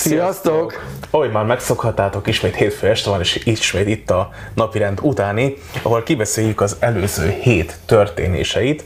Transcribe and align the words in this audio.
Sziasztok! 0.00 0.84
Ahogy 1.10 1.30
már 1.30 1.44
megszokhattátok, 1.44 2.26
ismét 2.26 2.54
hétfő 2.54 2.88
este 2.88 3.10
van, 3.10 3.20
és 3.20 3.40
ismét 3.44 3.86
itt 3.86 4.10
a 4.10 4.30
napirend 4.54 4.98
utáni, 5.02 5.56
ahol 5.82 6.02
kibeszéljük 6.02 6.60
az 6.60 6.76
előző 6.78 7.28
hét 7.28 7.78
történéseit. 7.86 8.84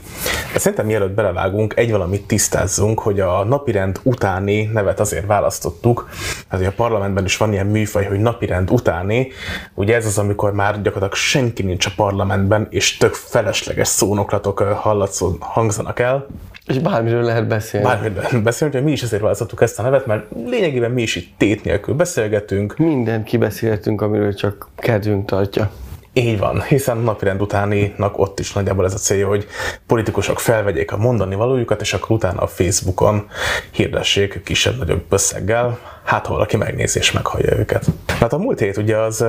De 0.53 0.59
szerintem 0.59 0.85
mielőtt 0.85 1.11
belevágunk, 1.11 1.73
egy 1.77 1.91
valamit 1.91 2.27
tisztázzunk, 2.27 2.99
hogy 2.99 3.19
a 3.19 3.43
napirend 3.43 3.99
utáni 4.03 4.63
nevet 4.63 4.99
azért 4.99 5.25
választottuk, 5.25 6.09
mert 6.49 6.67
a 6.67 6.71
parlamentben 6.71 7.25
is 7.25 7.37
van 7.37 7.53
ilyen 7.53 7.67
műfaj, 7.67 8.05
hogy 8.05 8.19
napirend 8.19 8.71
utáni. 8.71 9.31
Ugye 9.73 9.95
ez 9.95 10.05
az, 10.05 10.17
amikor 10.17 10.53
már 10.53 10.73
gyakorlatilag 10.81 11.13
senki 11.13 11.63
nincs 11.63 11.85
a 11.85 11.91
parlamentben, 11.95 12.67
és 12.69 12.97
tök 12.97 13.13
felesleges 13.13 13.87
szónoklatok 13.87 14.59
hallatszó, 14.59 15.35
hangzanak 15.39 15.99
el. 15.99 16.27
És 16.67 16.79
bármiről 16.79 17.23
lehet 17.23 17.47
beszélni. 17.47 17.85
Bármiről 17.85 18.21
lehet 18.21 18.43
beszélni, 18.43 18.73
hogy 18.73 18.83
mi 18.83 18.91
is 18.91 19.03
azért 19.03 19.21
választottuk 19.21 19.61
ezt 19.61 19.79
a 19.79 19.81
nevet, 19.81 20.05
mert 20.05 20.25
lényegében 20.45 20.91
mi 20.91 21.01
is 21.01 21.15
itt 21.15 21.33
tét 21.37 21.63
nélkül 21.63 21.95
beszélgetünk. 21.95 22.77
Mindent 22.77 23.25
kibeszéltünk, 23.25 24.01
amiről 24.01 24.33
csak 24.33 24.67
kedvünk 24.75 25.25
tartja. 25.25 25.71
Így 26.17 26.39
van, 26.39 26.61
hiszen 26.61 26.97
napirend 26.97 27.41
utáninak 27.41 28.17
ott 28.17 28.39
is 28.39 28.53
nagyjából 28.53 28.85
ez 28.85 28.93
a 28.93 28.97
célja, 28.97 29.27
hogy 29.27 29.47
politikusok 29.87 30.39
felvegyék 30.39 30.91
a 30.91 30.97
mondani 30.97 31.35
valójukat, 31.35 31.81
és 31.81 31.93
akkor 31.93 32.15
utána 32.15 32.41
a 32.41 32.47
Facebookon 32.47 33.27
hirdessék 33.71 34.43
kisebb-nagyobb 34.43 35.03
összeggel, 35.09 35.79
hát 36.03 36.25
ha 36.25 36.33
valaki 36.33 36.57
megnézi 36.57 36.99
és 36.99 37.11
meghallja 37.11 37.57
őket. 37.57 37.85
Hát 38.19 38.33
a 38.33 38.37
múlt 38.37 38.59
hét 38.59 38.77
ugye 38.77 38.97
az 38.97 39.25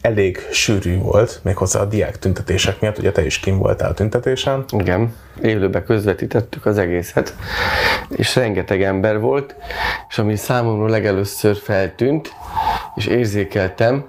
elég 0.00 0.38
sűrű 0.50 0.98
volt, 0.98 1.40
méghozzá 1.42 1.80
a 1.80 1.84
diák 1.84 2.18
tüntetések 2.18 2.80
miatt, 2.80 2.98
ugye 2.98 3.12
te 3.12 3.24
is 3.24 3.40
kim 3.40 3.58
voltál 3.58 3.94
tüntetésen. 3.94 4.64
Igen, 4.70 5.14
élőbe 5.42 5.82
közvetítettük 5.82 6.66
az 6.66 6.78
egészet, 6.78 7.34
és 8.08 8.34
rengeteg 8.34 8.82
ember 8.82 9.20
volt, 9.20 9.54
és 10.08 10.18
ami 10.18 10.36
számomra 10.36 10.88
legelőször 10.88 11.56
feltűnt, 11.56 12.32
és 12.94 13.06
érzékeltem, 13.06 14.04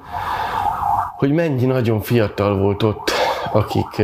hogy 1.19 1.31
mennyi 1.31 1.65
nagyon 1.65 2.01
fiatal 2.01 2.57
volt 2.57 2.83
ott, 2.83 3.11
akik 3.51 4.01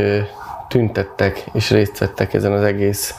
tüntettek 0.68 1.44
és 1.52 1.70
részt 1.70 1.98
vettek 1.98 2.34
ezen 2.34 2.52
az 2.52 2.62
egész 2.62 3.14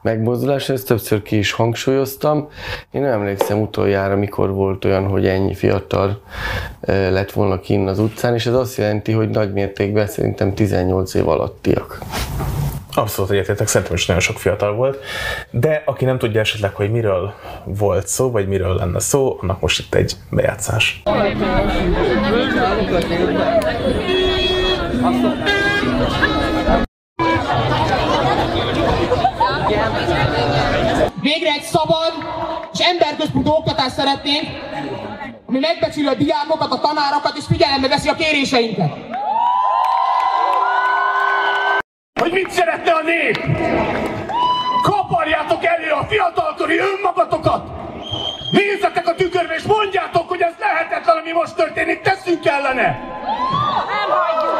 megmozduláson. 0.00 0.76
Ezt 0.76 0.86
többször 0.86 1.22
ki 1.22 1.38
is 1.38 1.52
hangsúlyoztam. 1.52 2.48
Én 2.90 3.00
nem 3.00 3.12
emlékszem 3.12 3.60
utoljára, 3.60 4.16
mikor 4.16 4.52
volt 4.52 4.84
olyan, 4.84 5.06
hogy 5.06 5.26
ennyi 5.26 5.54
fiatal 5.54 6.20
lett 6.86 7.32
volna 7.32 7.60
kinn 7.60 7.86
az 7.86 7.98
utcán, 7.98 8.34
és 8.34 8.46
ez 8.46 8.54
azt 8.54 8.76
jelenti, 8.76 9.12
hogy 9.12 9.28
nagy 9.28 9.52
mértékben 9.52 10.06
szerintem 10.06 10.54
18 10.54 11.14
év 11.14 11.28
alattiak. 11.28 11.98
Abszolút 12.94 13.30
egyetértek, 13.30 13.66
szerintem 13.66 13.96
is 13.96 14.06
nagyon 14.06 14.22
sok 14.22 14.38
fiatal 14.38 14.74
volt, 14.74 14.98
de 15.50 15.82
aki 15.86 16.04
nem 16.04 16.18
tudja 16.18 16.40
esetleg, 16.40 16.74
hogy 16.74 16.90
miről 16.90 17.34
volt 17.64 18.06
szó, 18.06 18.30
vagy 18.30 18.48
miről 18.48 18.74
lenne 18.74 19.00
szó, 19.00 19.38
annak 19.40 19.60
most 19.60 19.78
itt 19.78 19.94
egy 19.94 20.12
bejátszás. 20.30 21.02
Végre 31.20 31.50
egy 31.50 31.62
szabad 31.62 32.12
és 32.72 32.78
emberközpontú 32.78 33.50
oktatást 33.50 33.94
szeretnénk, 33.94 34.44
ami 35.46 35.58
megbecsüli 35.58 36.06
a 36.06 36.14
diákokat, 36.14 36.72
a 36.72 36.80
tanárokat 36.80 37.36
és 37.36 37.44
figyelembe 37.48 37.88
veszi 37.88 38.08
a 38.08 38.14
kéréseinket. 38.14 39.21
Hogy 42.22 42.32
mit 42.32 42.50
szeretne 42.50 42.92
a 42.92 43.02
nép. 43.02 43.38
Kaparjátok 44.82 45.64
elő 45.64 45.90
a 45.90 46.04
fiatalkori 46.08 46.78
önmagatokat! 46.78 47.66
Nézzetek 48.50 49.08
a 49.08 49.14
tükörbe 49.14 49.54
és 49.54 49.62
mondjátok, 49.62 50.28
hogy 50.28 50.40
ez 50.40 50.52
lehetetlen, 50.58 51.16
ami 51.16 51.32
most 51.32 51.54
történik, 51.54 52.00
teszünk 52.00 52.46
ellene! 52.46 53.00
Nem 53.88 54.10
hagyjuk! 54.10 54.56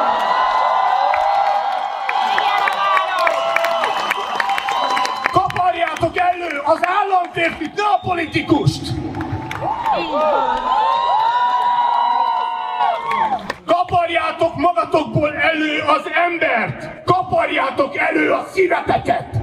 Kaparjátok 5.33 6.19
elő 6.19 6.61
az 6.65 6.81
államférfit, 6.83 7.75
ne 7.75 7.83
a 7.83 8.01
politikust! 8.03 8.83
Kaparjátok 13.67 14.57
magatokból 14.57 15.35
elő 15.35 15.79
az 15.79 16.11
embert! 16.27 17.05
Kaparjátok 17.05 17.22
elő 17.97 18.33
a 18.33 18.47
szíveteket! 18.53 19.41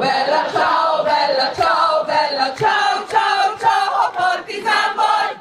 Bella 0.00 0.44
ciao, 0.52 1.02
bella 1.04 1.52
ciao, 1.54 2.04
bella 2.06 2.54
ciao, 2.54 3.06
ciao, 3.12 3.56
ciao, 3.58 3.86
ha 3.96 4.10
partizán 4.16 4.92
vagy, 4.96 5.34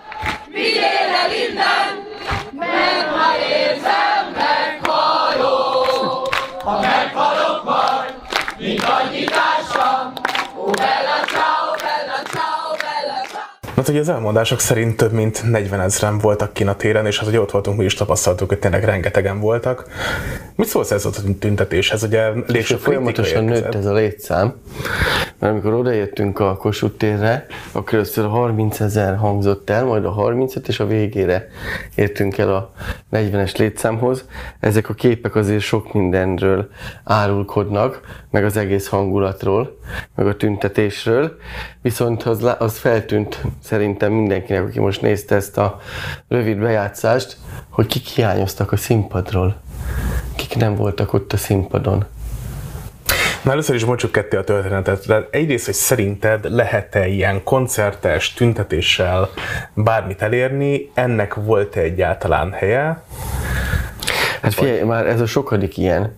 vigyél 0.47 1.09
el 1.23 1.31
innen, 1.47 2.07
mert 2.51 3.07
ha 3.07 3.37
érzem, 3.37 4.25
meghalok. 4.37 6.33
Ha 6.63 6.79
meghalok 6.79 7.63
majd, 7.63 8.13
mint 8.57 8.83
annyi 8.83 9.23
társam, 9.23 10.13
oh 10.55 10.71
bella. 10.71 11.18
Hát 13.79 13.87
ugye 13.87 13.99
az 13.99 14.09
elmondások 14.09 14.59
szerint 14.59 14.97
több 14.97 15.11
mint 15.11 15.49
40 15.49 15.79
ezeren 15.79 16.17
voltak 16.17 16.53
kin 16.53 16.67
a 16.67 16.75
téren, 16.75 17.05
és 17.05 17.19
hát 17.19 17.27
ugye 17.27 17.41
ott 17.41 17.51
voltunk, 17.51 17.77
mi 17.77 17.83
is 17.83 17.93
tapasztaltuk, 17.93 18.49
hogy 18.49 18.59
tényleg 18.59 18.83
rengetegen 18.83 19.39
voltak. 19.39 19.87
Mit 20.55 20.67
szólsz 20.67 20.91
ez 20.91 21.05
a 21.05 21.09
tüntetéshez? 21.39 22.03
Ugye 22.03 22.29
És 22.47 22.75
folyamatosan 22.79 23.45
kritika 23.45 23.53
nőtt 23.53 23.55
érkezett. 23.55 23.81
ez 23.81 23.85
a 23.85 23.93
létszám, 23.93 24.53
mert 25.39 25.53
amikor 25.53 25.73
odajöttünk 25.73 26.39
a 26.39 26.55
Kossuth 26.55 26.97
térre, 26.97 27.45
akkor 27.71 27.93
először 27.93 28.25
a 28.25 28.29
30 28.29 28.79
ezer 28.79 29.15
hangzott 29.15 29.69
el, 29.69 29.85
majd 29.85 30.05
a 30.05 30.09
35, 30.09 30.67
és 30.67 30.79
a 30.79 30.87
végére 30.87 31.47
értünk 31.95 32.37
el 32.37 32.55
a 32.55 32.73
40-es 33.11 33.57
létszámhoz. 33.57 34.25
Ezek 34.59 34.89
a 34.89 34.93
képek 34.93 35.35
azért 35.35 35.61
sok 35.61 35.93
mindenről 35.93 36.69
árulkodnak, 37.03 37.99
meg 38.31 38.45
az 38.45 38.57
egész 38.57 38.87
hangulatról, 38.87 39.77
meg 40.15 40.27
a 40.27 40.35
tüntetésről, 40.35 41.37
viszont 41.81 42.23
az, 42.23 42.55
az 42.59 42.77
feltűnt 42.77 43.41
szerintem 43.63 44.11
mindenkinek, 44.11 44.63
aki 44.63 44.79
most 44.79 45.01
nézte 45.01 45.35
ezt 45.35 45.57
a 45.57 45.79
rövid 46.27 46.57
bejátszást, 46.57 47.37
hogy 47.69 47.85
kik 47.85 48.05
hiányoztak 48.05 48.71
a 48.71 48.77
színpadról, 48.77 49.61
kik 50.35 50.55
nem 50.55 50.75
voltak 50.75 51.13
ott 51.13 51.33
a 51.33 51.37
színpadon. 51.37 52.05
Na 53.41 53.51
először 53.51 53.75
is 53.75 53.85
mondjuk 53.85 54.11
ketté 54.11 54.37
a 54.37 54.43
történetet. 54.43 55.05
De 55.05 55.27
egyrészt, 55.31 55.65
hogy 55.65 55.73
szerinted 55.73 56.51
lehet-e 56.51 57.07
ilyen 57.07 57.43
koncertes, 57.43 58.33
tüntetéssel 58.33 59.29
bármit 59.73 60.21
elérni, 60.21 60.91
ennek 60.93 61.33
volt-e 61.33 61.79
egyáltalán 61.79 62.51
helye? 62.51 63.03
Hát 64.41 64.53
figyelj, 64.53 64.81
már 64.81 65.07
ez 65.07 65.21
a 65.21 65.25
sokadik 65.25 65.77
ilyen. 65.77 66.17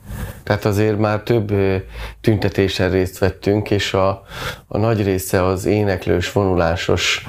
Tehát 0.51 0.65
azért 0.65 0.97
már 0.97 1.19
több 1.19 1.51
tüntetésen 2.21 2.91
részt 2.91 3.17
vettünk, 3.17 3.71
és 3.71 3.93
a, 3.93 4.23
a 4.67 4.77
nagy 4.77 5.03
része 5.03 5.45
az 5.45 5.65
éneklős, 5.65 6.31
vonulásos 6.31 7.25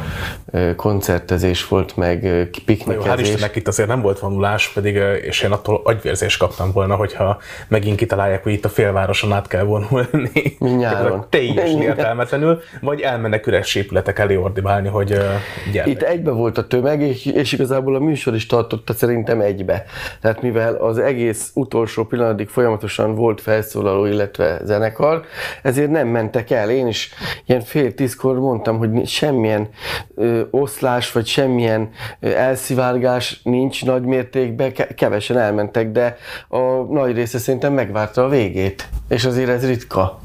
koncertezés 0.77 1.69
volt, 1.69 1.97
meg 1.97 2.23
Na 2.23 2.29
jó, 2.29 2.43
hál' 2.43 2.63
piknikezés. 2.65 3.29
Istennek 3.29 3.57
itt 3.57 3.69
azért 3.69 3.89
nem 3.89 4.01
volt 4.01 4.19
vonulás, 4.19 4.69
pedig, 4.69 4.95
és 5.23 5.43
én 5.43 5.51
attól 5.51 5.81
agyvérzést 5.85 6.39
kaptam 6.39 6.73
volna, 6.73 6.95
hogyha 6.95 7.39
megint 7.69 7.97
kitalálják, 7.97 8.43
hogy 8.43 8.53
itt 8.53 8.65
a 8.65 8.69
félvároson 8.69 9.33
át 9.33 9.49
kell 9.49 9.65
vonulni. 9.65 10.57
Nyáron. 10.59 11.27
Teljesen 11.29 11.83
értelmetlenül, 11.83 12.61
vagy 12.81 13.01
elmennek 13.01 13.47
üres 13.47 13.75
épületek 13.75 14.19
elé 14.19 14.37
ordibálni, 14.37 14.89
hogy 14.89 15.13
ö, 15.13 15.25
gyertek. 15.73 15.93
Itt 15.93 16.03
egybe 16.03 16.31
volt 16.31 16.59
a 16.59 16.67
tömeg, 16.67 17.01
és, 17.01 17.27
és 17.27 17.53
igazából 17.53 17.95
a 17.95 17.99
műsor 17.99 18.35
is 18.35 18.47
tartotta 18.47 18.93
szerintem 18.93 19.41
egybe. 19.41 19.85
Tehát 20.21 20.43
mivel 20.43 20.75
az 20.75 20.99
egész 20.99 21.51
utolsó 21.55 22.05
pillanatig 22.05 22.49
folyamatosan 22.49 23.12
volt 23.15 23.41
felszólaló, 23.41 24.05
illetve 24.05 24.61
zenekar, 24.65 25.25
ezért 25.63 25.91
nem 25.91 26.09
mentek 26.09 26.51
el. 26.51 26.71
Én 26.71 26.87
is 26.87 27.11
ilyen 27.47 27.61
fél 27.61 27.95
tízkor 27.95 28.39
mondtam, 28.39 28.79
hogy 28.79 29.07
semmilyen 29.07 29.69
ö, 30.15 30.43
oszlás, 30.51 31.13
vagy 31.13 31.27
semmilyen 31.27 31.91
ö, 32.21 32.31
elszivárgás 32.31 33.41
nincs 33.43 33.85
nagy 33.85 34.03
mértékben, 34.03 34.73
ke- 34.73 34.95
kevesen 34.95 35.39
elmentek, 35.39 35.91
de 35.91 36.17
a 36.49 36.59
nagy 36.91 37.15
része 37.15 37.39
szerintem 37.39 37.73
megvárta 37.73 38.25
a 38.25 38.29
végét. 38.29 38.89
És 39.09 39.25
azért 39.25 39.49
ez 39.49 39.67
ritka. 39.67 40.21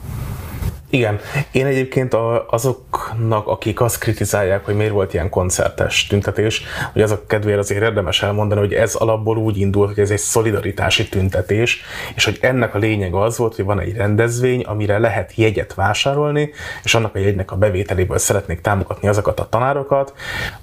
Igen. 0.89 1.19
Én 1.51 1.65
egyébként 1.65 2.15
azoknak, 2.47 3.47
akik 3.47 3.81
azt 3.81 3.99
kritizálják, 3.99 4.65
hogy 4.65 4.75
miért 4.75 4.91
volt 4.91 5.13
ilyen 5.13 5.29
koncertes 5.29 6.07
tüntetés, 6.07 6.63
hogy 6.93 7.01
azok 7.01 7.27
kedvéért 7.27 7.59
azért 7.59 7.81
érdemes 7.81 8.23
elmondani, 8.23 8.61
hogy 8.61 8.73
ez 8.73 8.95
alapból 8.95 9.37
úgy 9.37 9.57
indult, 9.57 9.87
hogy 9.93 10.03
ez 10.03 10.11
egy 10.11 10.17
szolidaritási 10.17 11.09
tüntetés, 11.09 11.81
és 12.15 12.25
hogy 12.25 12.37
ennek 12.41 12.75
a 12.75 12.77
lényeg 12.77 13.13
az 13.13 13.37
volt, 13.37 13.55
hogy 13.55 13.65
van 13.65 13.79
egy 13.79 13.95
rendezvény, 13.95 14.61
amire 14.61 14.97
lehet 14.97 15.35
jegyet 15.35 15.73
vásárolni, 15.73 16.51
és 16.83 16.95
annak 16.95 17.15
a 17.15 17.19
jegynek 17.19 17.51
a 17.51 17.55
bevételéből 17.55 18.17
szeretnék 18.17 18.61
támogatni 18.61 19.07
azokat 19.07 19.39
a 19.39 19.49
tanárokat, 19.49 20.13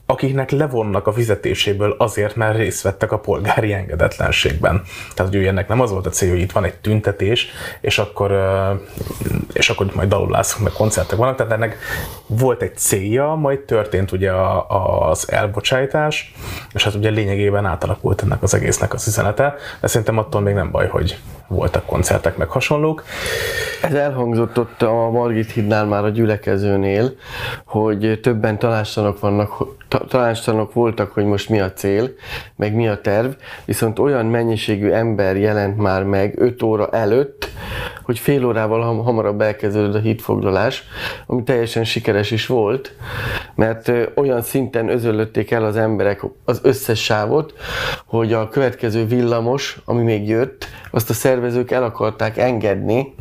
akiknek 0.07 0.51
levonnak 0.51 1.07
a 1.07 1.13
fizetéséből 1.13 1.95
azért, 1.99 2.37
mert 2.37 2.57
részt 2.57 2.83
vettek 2.83 3.13
a 3.13 3.19
polgári 3.19 3.73
engedetlenségben. 3.73 4.83
Tehát, 5.15 5.33
hogy 5.35 5.45
ennek 5.45 5.69
nem 5.69 5.81
az 5.81 5.91
volt 5.91 6.07
a 6.07 6.11
cél, 6.11 6.31
hogy 6.31 6.41
itt 6.41 6.53
van 6.53 6.65
egy 6.65 6.75
tüntetés, 6.75 7.47
és 7.81 7.99
akkor, 7.99 8.33
és 9.53 9.71
akkor 9.71 9.87
majd 9.95 10.13
dalulászok, 10.25 10.63
meg 10.63 10.73
koncertek 10.73 11.19
vannak, 11.19 11.37
tehát 11.37 11.53
ennek 11.53 11.79
volt 12.27 12.63
egy 12.63 12.77
célja, 12.77 13.35
majd 13.35 13.59
történt 13.61 14.13
ugye 14.13 14.33
az 14.69 15.33
elbocsájtás, 15.33 16.35
és 16.73 16.85
hát 16.85 16.95
ugye 16.95 17.11
lényegében 17.11 17.67
átalakult 17.67 18.23
ennek 18.23 18.43
az 18.43 18.55
egésznek 18.55 18.93
az 18.95 19.07
üzenete, 19.07 19.55
de 19.81 19.87
szerintem 19.87 20.19
attól 20.19 20.41
még 20.41 20.55
nem 20.55 20.71
baj, 20.71 20.89
hogy 20.89 21.19
voltak 21.49 21.87
koncertek, 21.87 22.37
meg 22.37 22.49
hasonlók. 22.49 23.05
Ez 23.83 23.95
elhangzott 23.95 24.59
ott 24.59 24.83
a 24.83 25.11
Margit 25.11 25.53
hídnál 25.53 25.85
már 25.85 26.05
a 26.05 26.09
gyülekezőnél, 26.09 27.13
hogy 27.67 28.19
többen 28.23 28.59
tanástalanok 28.59 29.21
vannak, 29.21 29.65
tanástalanok 30.09 30.73
voltak, 30.73 31.13
hogy 31.13 31.25
most 31.25 31.49
mi 31.49 31.61
a 31.61 31.73
cél, 31.73 32.11
meg 32.57 32.75
mi 32.75 32.89
a 32.89 33.01
terv, 33.01 33.31
viszont 33.65 33.99
olyan 33.99 34.27
mennyiségű 34.27 34.91
ember 34.91 35.37
jelent 35.37 35.77
már 35.77 36.03
meg 36.03 36.35
5 36.37 36.63
óra 36.63 36.89
előtt, 36.89 37.49
hogy 38.03 38.19
fél 38.19 38.45
órával 38.45 39.03
hamarabb 39.03 39.41
elkezdődött 39.41 40.03
hídfoglalás, 40.05 40.85
ami 41.27 41.43
teljesen 41.43 41.85
sikeres 41.85 42.31
is 42.31 42.47
volt, 42.47 42.97
mert 43.55 43.93
olyan 44.15 44.43
szinten 44.43 44.89
özöllötték 44.89 45.51
el 45.51 45.65
az 45.65 45.77
emberek 45.77 46.23
az 46.45 46.61
összes 46.63 47.03
sávot, 47.05 47.55
hogy 48.07 48.33
a 48.33 48.49
következő 48.49 49.07
villamos, 49.07 49.79
ami 49.85 50.03
még 50.03 50.29
jött, 50.29 50.67
azt 50.91 51.11
a 51.11 51.13
szervezők 51.13 51.71
el 51.71 51.83
akarták 51.85 52.39
engedni, 52.39 53.15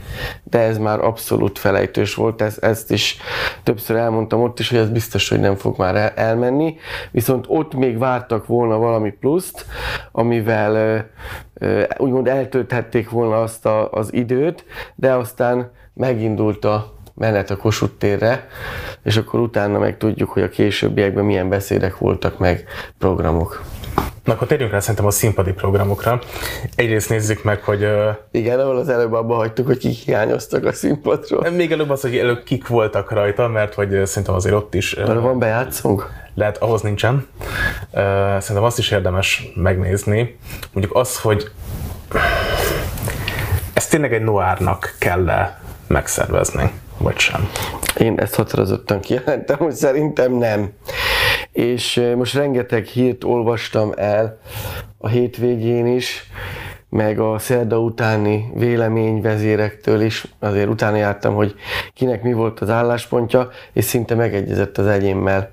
de 0.44 0.59
ez 0.59 0.77
már 0.77 1.00
abszolút 1.00 1.59
felejtős 1.59 2.15
volt, 2.15 2.41
ezt, 2.41 2.63
ezt 2.63 2.91
is 2.91 3.18
többször 3.63 3.95
elmondtam 3.95 4.41
ott 4.41 4.59
is, 4.59 4.69
hogy 4.69 4.77
ez 4.80 4.89
biztos, 4.89 5.30
hogy 5.30 5.39
nem 5.39 5.56
fog 5.56 5.77
már 5.77 5.95
el, 5.95 6.09
elmenni, 6.09 6.75
viszont 7.12 7.45
ott 7.47 7.74
még 7.74 7.97
vártak 7.97 8.45
volna 8.45 8.77
valami 8.77 9.12
pluszt, 9.12 9.65
amivel 10.12 11.06
úgymond 11.97 12.27
eltölthették 12.27 13.09
volna 13.09 13.41
azt 13.41 13.65
a, 13.65 13.91
az 13.91 14.13
időt, 14.13 14.65
de 14.95 15.13
aztán 15.13 15.71
megindult 15.94 16.66
a 16.66 16.94
menet 17.13 17.50
a 17.50 17.57
Kossuth 17.57 17.94
térre, 17.98 18.48
és 19.04 19.18
akkor 19.18 19.40
utána 19.40 19.80
meg 19.80 19.98
tudjuk, 19.98 20.30
hogy 20.30 20.44
a 20.44 20.50
későbbiekben 20.50 21.25
milyen 21.25 21.50
beszédek 21.50 21.98
voltak 21.98 22.40
meg 22.40 22.63
programok. 22.98 23.63
Na 24.24 24.34
akkor 24.34 24.48
térjünk 24.48 24.72
rá 24.72 24.80
szerintem 24.80 25.06
a 25.06 25.12
színpadi 25.12 25.51
programokra. 25.51 26.19
Egyrészt 26.75 27.10
nézzük 27.10 27.44
meg, 27.44 27.63
hogy... 27.63 27.88
Igen, 28.31 28.60
ahol 28.60 28.78
az 28.78 28.90
előbb 28.90 29.13
abba 29.13 29.36
hagytuk, 29.36 29.66
hogy 29.66 29.78
kik 29.78 29.98
hiányoztak 29.98 30.66
a 30.66 30.74
színpadról. 30.74 31.50
Még 31.50 31.72
előbb 31.72 31.90
az, 31.90 32.01
hogy 32.01 32.18
előbb 32.18 32.44
kik 32.44 32.68
voltak 32.68 33.12
rajta, 33.12 33.48
mert 33.48 33.74
hogy 33.74 34.06
szerintem 34.06 34.34
azért 34.34 34.56
ott 34.56 34.74
is... 34.74 34.95
Mert 34.95 35.19
van 35.19 35.40
bejátszunk? 35.40 36.10
Lehet, 36.34 36.57
ahhoz 36.57 36.81
nincsen. 36.81 37.28
Szerintem 38.40 38.63
azt 38.63 38.78
is 38.78 38.92
érdemes 38.92 39.51
megnézni. 39.56 40.38
Mondjuk 40.74 40.95
az, 40.95 41.19
hogy 41.19 41.51
ezt 43.74 43.90
tényleg 43.90 44.13
egy 44.13 44.24
noárnak 44.24 44.95
kell 45.00 45.30
-e 45.30 45.62
megszervezni, 45.88 46.71
vagy 46.97 47.18
sem. 47.18 47.50
Én 48.00 48.19
ezt 48.19 48.35
határozottan 48.35 49.00
kijelentem, 49.00 49.57
hogy 49.57 49.74
szerintem 49.74 50.33
nem 50.33 50.71
és 51.53 52.12
most 52.15 52.33
rengeteg 52.33 52.85
hírt 52.85 53.24
olvastam 53.24 53.91
el 53.95 54.39
a 54.97 55.07
hétvégén 55.07 55.85
is, 55.85 56.30
meg 56.89 57.19
a 57.19 57.39
szerda 57.39 57.80
utáni 57.80 58.51
véleményvezérektől 58.56 60.01
is, 60.01 60.25
azért 60.39 60.69
utána 60.69 60.95
jártam, 60.95 61.35
hogy 61.35 61.56
kinek 61.94 62.24
mi 62.24 62.33
volt 62.33 62.59
az 62.59 62.69
álláspontja, 62.69 63.50
és 63.74 63.85
szinte 63.85 64.15
megegyezett 64.15 64.77
az 64.77 64.88
egyémmel, 64.88 65.51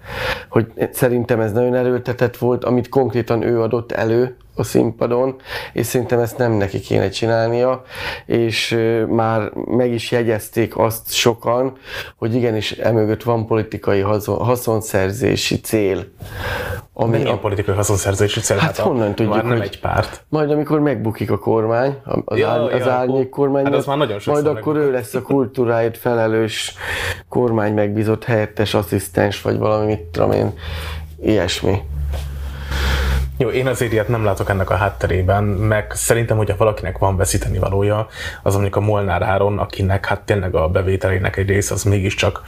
hogy 0.48 0.72
szerintem 0.92 1.40
ez 1.40 1.52
nagyon 1.52 1.74
erőltetett 1.74 2.36
volt, 2.36 2.64
amit 2.64 2.88
konkrétan 2.88 3.42
ő 3.42 3.60
adott 3.60 3.92
elő, 3.92 4.36
a 4.60 4.64
színpadon, 4.64 5.36
és 5.72 5.86
szerintem 5.86 6.18
ezt 6.18 6.38
nem 6.38 6.52
neki 6.52 6.80
kéne 6.80 7.08
csinálnia, 7.08 7.82
és 8.26 8.78
már 9.08 9.50
meg 9.54 9.92
is 9.92 10.10
jegyezték 10.10 10.78
azt 10.78 11.12
sokan, 11.12 11.72
hogy 12.16 12.34
igenis 12.34 12.72
emögött 12.72 13.22
van 13.22 13.46
politikai 13.46 14.00
haszonszerzési 14.24 15.60
cél. 15.60 16.04
Ami 16.92 17.16
Milyen 17.16 17.32
a... 17.32 17.38
politikai 17.38 17.74
haszonszerzési 17.74 18.40
cél? 18.40 18.56
Hát, 18.56 18.76
hát 18.76 18.86
honnan 18.86 19.14
tudjuk, 19.14 19.34
már 19.34 19.44
nem 19.44 19.56
hogy 19.56 19.66
egy 19.66 19.80
párt. 19.80 20.24
Majd 20.28 20.50
amikor 20.50 20.80
megbukik 20.80 21.30
a 21.30 21.38
kormány, 21.38 21.96
az, 22.24 22.38
ja, 22.38 22.48
ár, 22.48 22.60
az 22.60 22.80
ja, 22.80 22.92
árnyék 22.92 23.28
kormány, 23.28 23.64
hát 23.64 23.74
az 23.74 23.86
már 23.86 23.96
nagyon 23.96 24.18
majd 24.26 24.46
akkor 24.46 24.76
ő 24.76 24.90
lesz 24.90 25.14
a 25.14 25.22
kultúráért 25.22 25.96
felelős 25.96 26.74
kormány 27.28 27.74
megbízott 27.74 28.24
helyettes 28.24 28.74
asszisztens, 28.74 29.42
vagy 29.42 29.58
valami, 29.58 29.86
mit 29.86 30.00
tudom 30.00 30.32
én, 30.32 30.52
ilyesmi. 31.20 31.82
Jó, 33.40 33.48
én 33.48 33.66
azért 33.66 33.92
ilyet 33.92 34.08
nem 34.08 34.24
látok 34.24 34.48
ennek 34.48 34.70
a 34.70 34.74
hátterében, 34.74 35.44
meg 35.44 35.92
szerintem, 35.92 36.36
hogyha 36.36 36.56
valakinek 36.56 36.98
van 36.98 37.16
veszíteni 37.16 37.58
valója, 37.58 38.06
az 38.42 38.52
mondjuk 38.52 38.76
a 38.76 38.80
Molnár 38.80 39.22
Áron, 39.22 39.58
akinek 39.58 40.06
hát 40.06 40.20
tényleg 40.20 40.54
a 40.54 40.68
bevételének 40.68 41.36
egy 41.36 41.48
része 41.48 41.74
az 41.74 41.82
mégiscsak 41.82 42.42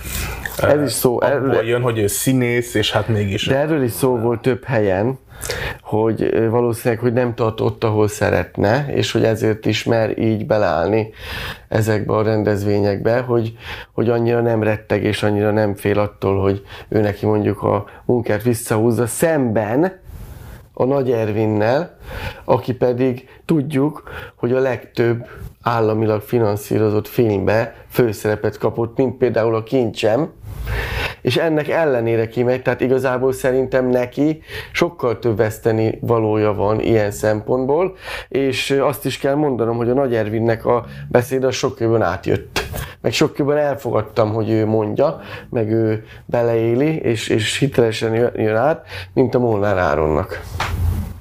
Ez 0.56 0.82
is 0.82 0.92
szó, 0.92 1.20
erről 1.20 1.66
jön, 1.66 1.82
hogy 1.82 1.98
ő 1.98 2.06
színész, 2.06 2.74
és 2.74 2.92
hát 2.92 3.08
mégis... 3.08 3.46
De 3.46 3.56
erről 3.56 3.82
is 3.82 3.90
szó 3.90 4.16
volt 4.16 4.40
több 4.40 4.64
helyen, 4.64 5.18
hogy 5.80 6.48
valószínűleg, 6.48 7.02
hogy 7.02 7.12
nem 7.12 7.34
tart 7.34 7.60
ott, 7.60 7.84
ahol 7.84 8.08
szeretne, 8.08 8.86
és 8.88 9.12
hogy 9.12 9.24
ezért 9.24 9.66
is 9.66 9.84
mer 9.84 10.18
így 10.18 10.46
beleállni 10.46 11.12
ezekbe 11.68 12.14
a 12.14 12.22
rendezvényekbe, 12.22 13.18
hogy, 13.18 13.56
hogy 13.92 14.08
annyira 14.08 14.40
nem 14.40 14.62
retteg, 14.62 15.04
és 15.04 15.22
annyira 15.22 15.50
nem 15.50 15.74
fél 15.74 15.98
attól, 15.98 16.40
hogy 16.40 16.62
ő 16.88 17.00
neki 17.00 17.26
mondjuk 17.26 17.62
a 17.62 17.84
munkát 18.04 18.42
visszahúzza, 18.42 19.06
szemben 19.06 20.00
a 20.72 20.84
Nagy 20.84 21.10
Ervinnel, 21.10 21.96
aki 22.44 22.74
pedig 22.74 23.28
tudjuk, 23.44 24.02
hogy 24.34 24.52
a 24.52 24.60
legtöbb 24.60 25.26
államilag 25.62 26.20
finanszírozott 26.20 27.08
filmbe 27.08 27.74
főszerepet 27.88 28.58
kapott, 28.58 28.96
mint 28.96 29.16
például 29.16 29.54
a 29.54 29.62
Kincsem, 29.62 30.32
és 31.22 31.36
ennek 31.36 31.68
ellenére 31.68 32.28
kimegy, 32.28 32.62
tehát 32.62 32.80
igazából 32.80 33.32
szerintem 33.32 33.86
neki 33.86 34.42
sokkal 34.72 35.18
több 35.18 35.36
veszteni 35.36 35.98
valója 36.00 36.54
van 36.54 36.80
ilyen 36.80 37.10
szempontból, 37.10 37.96
és 38.28 38.70
azt 38.70 39.04
is 39.04 39.18
kell 39.18 39.34
mondanom, 39.34 39.76
hogy 39.76 39.88
a 39.88 39.94
Nagy 39.94 40.14
Ervinnek 40.14 40.64
a 40.64 40.84
beszéd 41.08 41.44
az 41.44 41.54
sok 41.54 41.80
jobban 41.80 42.02
átjött. 42.02 42.60
Meg 43.00 43.12
sok 43.12 43.38
jobban 43.38 43.56
elfogadtam, 43.56 44.32
hogy 44.32 44.50
ő 44.50 44.66
mondja, 44.66 45.20
meg 45.50 45.70
ő 45.70 46.04
beleéli, 46.26 46.96
és, 46.96 47.28
és 47.28 47.58
hitelesen 47.58 48.14
jön 48.36 48.56
át, 48.56 48.86
mint 49.14 49.34
a 49.34 49.38
Molnár 49.38 49.78
Áronnak. 49.78 50.40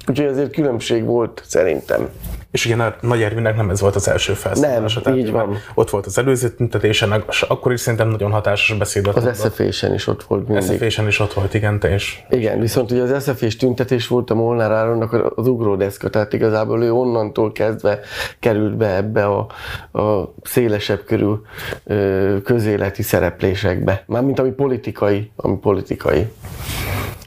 Úgyhogy 0.08 0.26
azért 0.26 0.52
különbség 0.52 1.04
volt 1.04 1.42
szerintem. 1.46 2.08
És 2.52 2.74
a 2.78 2.94
Nagy 3.00 3.22
Ervinnek 3.22 3.56
nem 3.56 3.70
ez 3.70 3.80
volt 3.80 3.94
az 3.94 4.08
első 4.08 4.32
felszólalása. 4.32 5.00
Nem, 5.04 5.16
így 5.16 5.30
van. 5.30 5.56
Ott 5.74 5.90
volt 5.90 6.06
az 6.06 6.18
előző 6.18 6.48
tüntetésen, 6.48 7.24
és 7.28 7.42
akkor 7.42 7.72
is 7.72 7.80
szerintem 7.80 8.08
nagyon 8.08 8.30
hatásos 8.30 8.76
beszéd. 8.76 9.06
Az 9.06 9.38
SZF-sen 9.38 9.94
is 9.94 10.06
ott 10.06 10.22
volt 10.22 10.48
mindig. 10.48 10.90
sf 10.90 11.06
is 11.06 11.20
ott 11.20 11.32
volt, 11.32 11.54
igen, 11.54 11.78
te 11.78 11.94
is. 11.94 12.24
Igen, 12.30 12.60
viszont 12.60 12.90
ugye 12.90 13.02
az 13.02 13.22
SZF-s 13.22 13.56
tüntetés 13.56 14.08
volt 14.08 14.30
a 14.30 14.34
Molnár 14.34 14.70
Áronnak 14.70 15.32
az 15.36 15.46
ugródeszka, 15.46 16.10
tehát 16.10 16.32
igazából 16.32 16.82
ő 16.82 16.92
onnantól 16.92 17.52
kezdve 17.52 18.00
került 18.38 18.76
be 18.76 18.96
ebbe 18.96 19.26
a, 19.26 19.46
a 19.98 20.34
szélesebb 20.42 21.04
körű 21.04 21.30
közéleti 22.44 23.02
szereplésekbe. 23.02 24.04
Mármint 24.06 24.38
ami 24.38 24.50
politikai, 24.50 25.30
ami 25.36 25.56
politikai. 25.58 26.26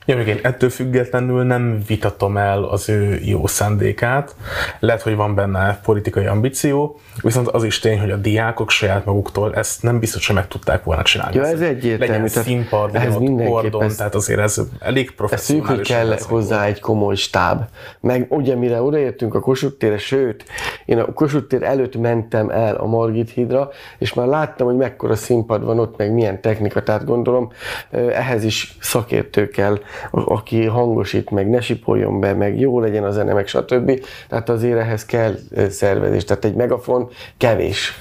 Ja, 0.07 0.15
még 0.15 0.27
én 0.27 0.39
ettől 0.41 0.69
függetlenül 0.69 1.43
nem 1.43 1.83
vitatom 1.87 2.37
el 2.37 2.63
az 2.63 2.89
ő 2.89 3.19
jó 3.23 3.47
szándékát. 3.47 4.35
Lehet, 4.79 5.01
hogy 5.01 5.15
van 5.15 5.35
benne 5.35 5.79
politikai 5.83 6.25
ambíció, 6.25 6.99
viszont 7.21 7.47
az 7.47 7.63
is 7.63 7.79
tény, 7.79 7.99
hogy 7.99 8.11
a 8.11 8.15
diákok 8.15 8.69
saját 8.69 9.05
maguktól 9.05 9.55
ezt 9.55 9.83
nem 9.83 9.99
biztos, 9.99 10.27
hogy 10.27 10.35
meg 10.35 10.47
tudták 10.47 10.83
volna 10.83 11.01
csinálni. 11.01 11.35
Ja, 11.35 11.45
ez 11.45 11.61
egyértelmű. 11.61 12.13
Legyen 12.13 12.27
színpad, 12.27 12.93
legyen 12.93 13.09
ez 13.09 13.15
ott 13.15 13.45
kordon, 13.45 13.83
ez, 13.83 13.95
tehát 13.95 14.15
azért 14.15 14.39
ez 14.39 14.61
elég 14.79 15.11
professzionális. 15.11 15.89
Ez 15.89 15.97
kell 15.97 16.17
hozzá 16.27 16.65
egy 16.65 16.79
komoly 16.79 17.15
stáb. 17.15 17.63
Meg 17.99 18.25
ugye 18.29 18.55
mire 18.55 18.81
odaértünk 18.81 19.35
a 19.35 19.39
Kossuth 19.39 19.77
térre, 19.77 19.97
sőt, 19.97 20.45
én 20.85 20.99
a 20.99 21.13
Kossuth 21.13 21.47
tér 21.47 21.63
előtt 21.63 21.95
mentem 21.95 22.49
el 22.49 22.75
a 22.75 22.85
Margit 22.85 23.29
hídra, 23.29 23.69
és 23.97 24.13
már 24.13 24.27
láttam, 24.27 24.67
hogy 24.67 24.75
mekkora 24.75 25.15
színpad 25.15 25.63
van 25.63 25.79
ott, 25.79 25.97
meg 25.97 26.13
milyen 26.13 26.41
technika, 26.41 26.83
tehát 26.83 27.05
gondolom 27.05 27.51
ehhez 27.91 28.43
is 28.43 28.77
szakértő 28.81 29.47
kell 29.47 29.79
aki 30.11 30.65
hangosít, 30.65 31.29
meg 31.29 31.49
ne 31.49 31.61
sipoljon 31.61 32.19
be, 32.19 32.33
meg 32.33 32.59
jó 32.59 32.79
legyen 32.79 33.03
a 33.03 33.11
zene, 33.11 33.33
meg 33.33 33.47
stb. 33.47 34.01
Tehát 34.29 34.49
azért 34.49 34.79
ehhez 34.79 35.05
kell 35.05 35.35
szervezés. 35.69 36.23
Tehát 36.23 36.45
egy 36.45 36.55
megafon 36.55 37.09
kevés. 37.37 37.99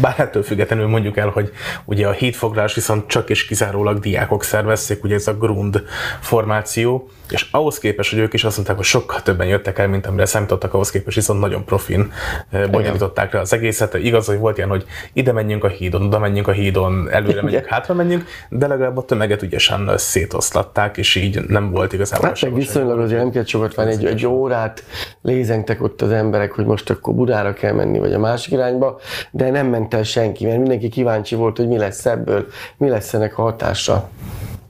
Bár 0.00 0.20
ettől 0.20 0.42
függetlenül 0.42 0.86
mondjuk 0.86 1.16
el, 1.16 1.28
hogy 1.28 1.50
ugye 1.84 2.06
a 2.06 2.12
hídfoglás 2.12 2.74
viszont 2.74 3.06
csak 3.06 3.30
és 3.30 3.46
kizárólag 3.46 3.98
diákok 3.98 4.42
szervezték, 4.42 5.04
ugye 5.04 5.14
ez 5.14 5.26
a 5.26 5.34
Grund 5.34 5.82
formáció, 6.20 7.08
és 7.30 7.46
ahhoz 7.50 7.78
képest, 7.78 8.10
hogy 8.10 8.18
ők 8.18 8.32
is 8.32 8.44
azt 8.44 8.56
mondták, 8.56 8.76
hogy 8.76 8.84
sokkal 8.84 9.22
többen 9.22 9.46
jöttek 9.46 9.78
el, 9.78 9.88
mint 9.88 10.06
amire 10.06 10.24
számítottak, 10.24 10.74
ahhoz 10.74 10.90
képest 10.90 11.16
viszont 11.16 11.40
nagyon 11.40 11.64
profin 11.64 12.12
eh, 12.50 12.68
bonyolították 12.68 13.32
le 13.32 13.40
az 13.40 13.52
egészet. 13.52 13.94
Igaz, 13.94 14.26
hogy 14.26 14.38
volt 14.38 14.56
ilyen, 14.56 14.68
hogy 14.68 14.84
ide 15.12 15.32
menjünk 15.32 15.64
a 15.64 15.68
hídon, 15.68 16.02
oda 16.02 16.18
menjünk 16.18 16.48
a 16.48 16.52
hídon, 16.52 17.08
előre 17.10 17.42
menjünk, 17.42 17.66
hátra 17.66 17.94
menjünk, 17.94 18.24
de 18.48 18.66
legalább 18.66 18.96
a 18.96 19.04
tömeget 19.04 19.42
ügyesen 19.42 19.90
szétoszlatták, 19.96 20.96
és 20.96 21.14
így 21.14 21.40
nem 21.46 21.70
volt 21.70 21.92
igazából 21.92 22.26
Hát 22.26 22.40
meg 22.40 22.54
viszonylag 22.54 23.00
azért 23.00 23.20
nem 23.20 23.30
kell 23.30 23.44
sokat 23.44 23.74
várni, 23.74 23.92
egy, 23.92 24.04
egy 24.04 24.26
órát 24.26 24.84
lézengtek 25.22 25.82
ott 25.82 26.02
az 26.02 26.10
emberek, 26.10 26.52
hogy 26.52 26.64
most 26.64 26.90
akkor 26.90 27.14
Budára 27.14 27.52
kell 27.52 27.72
menni, 27.72 27.98
vagy 27.98 28.12
a 28.12 28.18
másik 28.18 28.52
irányba, 28.52 29.00
de 29.30 29.50
nem 29.50 29.66
ment 29.66 29.94
el 29.94 30.02
senki, 30.02 30.46
mert 30.46 30.58
mindenki 30.58 30.88
kíváncsi 30.88 31.34
volt, 31.34 31.56
hogy 31.56 31.68
mi 31.68 31.78
lesz 31.78 32.06
ebből, 32.06 32.46
mi 32.76 32.88
lesz 32.88 33.14
ennek 33.14 33.38
a 33.38 33.42
hatása. 33.42 34.08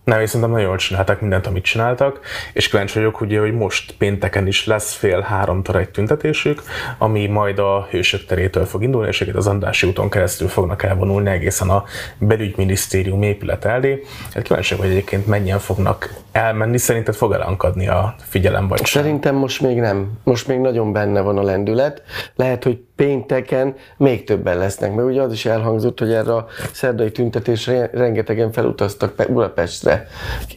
Nem, 0.07 0.21
és 0.21 0.29
szerintem 0.31 0.51
nagyon 0.51 0.69
jól 0.69 0.77
csináltak 0.77 1.21
mindent, 1.21 1.47
amit 1.47 1.65
csináltak, 1.65 2.21
és 2.53 2.69
kíváncsi 2.69 2.99
vagyok, 2.99 3.21
ugye, 3.21 3.41
hogy 3.41 3.53
most 3.53 3.95
pénteken 3.99 4.47
is 4.47 4.67
lesz 4.67 4.95
fél 4.95 5.21
háromtól 5.21 5.79
egy 5.79 5.89
tüntetésük, 5.89 6.63
ami 6.99 7.27
majd 7.27 7.59
a 7.59 7.87
Hősök 7.91 8.27
terétől 8.27 8.65
fog 8.65 8.83
indulni, 8.83 9.09
és 9.09 9.31
az 9.35 9.47
Andrási 9.47 9.87
úton 9.87 10.11
keresztül 10.11 10.49
fognak 10.49 10.83
elvonulni 10.83 11.31
egészen 11.31 11.69
a 11.69 11.85
belügyminisztérium 12.19 13.23
épület 13.23 13.65
elé. 13.65 14.03
Hát 14.35 14.43
kíváncsi 14.43 14.75
vagyok, 14.75 14.85
hogy 14.85 14.97
egyébként 14.97 15.27
mennyien 15.27 15.59
fognak 15.59 16.15
elmenni, 16.33 16.79
szerinted 16.79 17.15
fog 17.15 17.33
elankadni 17.33 17.89
a 17.89 18.15
figyelem, 18.29 18.69
vagy 18.69 18.85
sem? 18.85 19.03
Szerintem 19.03 19.35
most 19.35 19.61
még 19.61 19.77
nem. 19.77 20.19
Most 20.25 20.49
még 20.49 20.59
nagyon 20.59 20.93
benne 20.93 21.21
van 21.21 21.39
a 21.39 21.43
lendület. 21.43 22.03
Lehet, 22.35 22.65
hogy 22.65 22.79
pénteken 22.97 23.75
még 23.97 24.25
többen 24.25 24.59
lesznek, 24.59 24.95
mert 24.95 25.09
ugye 25.09 25.23
az 25.23 25.33
is 25.33 25.47
elhangzott, 25.47 25.99
hogy 25.99 26.13
erre 26.13 26.35
a 26.35 26.47
szerdai 26.73 27.11
tüntetésre 27.11 27.91
rengetegen 27.93 28.53
felutaztak 28.53 29.15
Pe- 29.15 29.33
Budapestre 29.33 30.07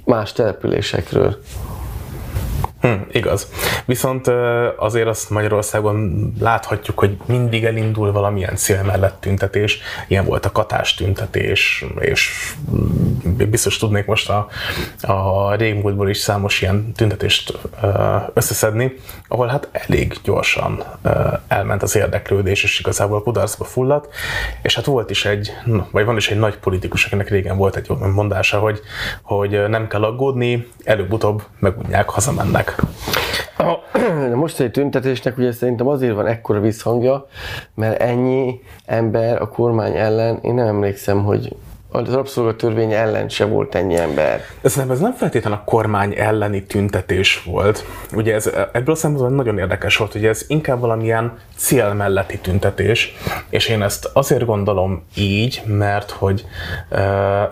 más 0.05 0.33
településekről. 0.33 1.37
Hm, 2.81 2.93
igaz. 3.11 3.47
Viszont 3.85 4.27
azért 4.77 5.07
azt 5.07 5.29
Magyarországon 5.29 6.31
láthatjuk, 6.39 6.99
hogy 6.99 7.17
mindig 7.25 7.65
elindul 7.65 8.11
valamilyen 8.11 8.55
cél 8.55 8.83
mellett 8.83 9.21
tüntetés. 9.21 9.79
Ilyen 10.07 10.25
volt 10.25 10.45
a 10.45 10.51
katás 10.51 10.93
tüntetés, 10.93 11.85
és 11.99 12.53
biztos 13.29 13.77
tudnék 13.77 14.05
most 14.05 14.29
a, 14.29 14.47
a 15.01 15.55
régmúltból 15.55 16.09
is 16.09 16.17
számos 16.17 16.61
ilyen 16.61 16.91
tüntetést 16.95 17.57
összeszedni, 18.33 18.93
ahol 19.27 19.47
hát 19.47 19.69
elég 19.71 20.15
gyorsan 20.23 20.83
elment 21.47 21.83
az 21.83 21.95
érdeklődés, 21.95 22.63
és 22.63 22.79
igazából 22.79 23.23
kudarcba 23.23 23.63
fulladt. 23.63 24.13
És 24.61 24.75
hát 24.75 24.85
volt 24.85 25.09
is 25.09 25.25
egy, 25.25 25.51
vagy 25.91 26.05
van 26.05 26.17
is 26.17 26.29
egy 26.29 26.39
nagy 26.39 26.57
politikus, 26.57 27.05
akinek 27.05 27.29
régen 27.29 27.57
volt 27.57 27.75
egy 27.75 27.89
mondása, 27.89 28.59
hogy, 28.59 28.79
hogy 29.21 29.69
nem 29.69 29.87
kell 29.87 30.03
aggódni, 30.03 30.67
előbb-utóbb 30.83 31.43
megmondják, 31.59 32.09
hazamennek. 32.09 32.81
A 33.57 33.77
mostani 34.35 34.71
tüntetésnek 34.71 35.37
ugye 35.37 35.51
szerintem 35.51 35.87
azért 35.87 36.15
van 36.15 36.27
ekkora 36.27 36.59
visszhangja, 36.59 37.27
mert 37.75 38.01
ennyi 38.01 38.61
ember 38.85 39.41
a 39.41 39.47
kormány 39.47 39.95
ellen, 39.95 40.39
én 40.41 40.53
nem 40.53 40.67
emlékszem, 40.67 41.23
hogy 41.23 41.55
az 41.91 42.13
rabszolgatörvény 42.13 42.93
ellen 42.93 43.29
se 43.29 43.45
volt 43.45 43.75
ennyi 43.75 43.95
ember. 43.95 44.41
De 44.61 44.69
szerintem 44.69 44.95
ez 44.95 45.01
nem 45.01 45.13
feltétlenül 45.13 45.59
a 45.59 45.63
kormány 45.63 46.13
elleni 46.17 46.63
tüntetés 46.63 47.43
volt. 47.43 47.85
Ugye 48.13 48.33
ez, 48.33 48.51
ebből 48.71 48.93
a 48.93 48.97
szempontból 48.97 49.35
nagyon 49.35 49.57
érdekes 49.57 49.97
volt, 49.97 50.11
hogy 50.11 50.25
ez 50.25 50.45
inkább 50.47 50.79
valamilyen 50.79 51.37
cél 51.55 51.93
melletti 51.93 52.37
tüntetés, 52.37 53.15
és 53.49 53.67
én 53.67 53.81
ezt 53.81 54.09
azért 54.13 54.45
gondolom 54.45 55.03
így, 55.15 55.61
mert 55.65 56.11
hogy 56.11 56.45
uh, 56.89 56.97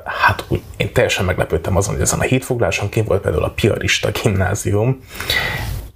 hát 0.03 0.44
úgy, 0.48 0.62
én 0.77 0.94
teljesen 0.94 1.25
meglepődtem 1.25 1.75
azon, 1.75 1.94
hogy 1.94 2.03
ezen 2.03 2.20
a 2.20 2.24
hídfogláson 2.24 2.89
kint 2.89 3.08
volt 3.08 3.22
például 3.22 3.44
a 3.44 3.53
Piarista 3.56 4.10
gimnázium, 4.24 5.00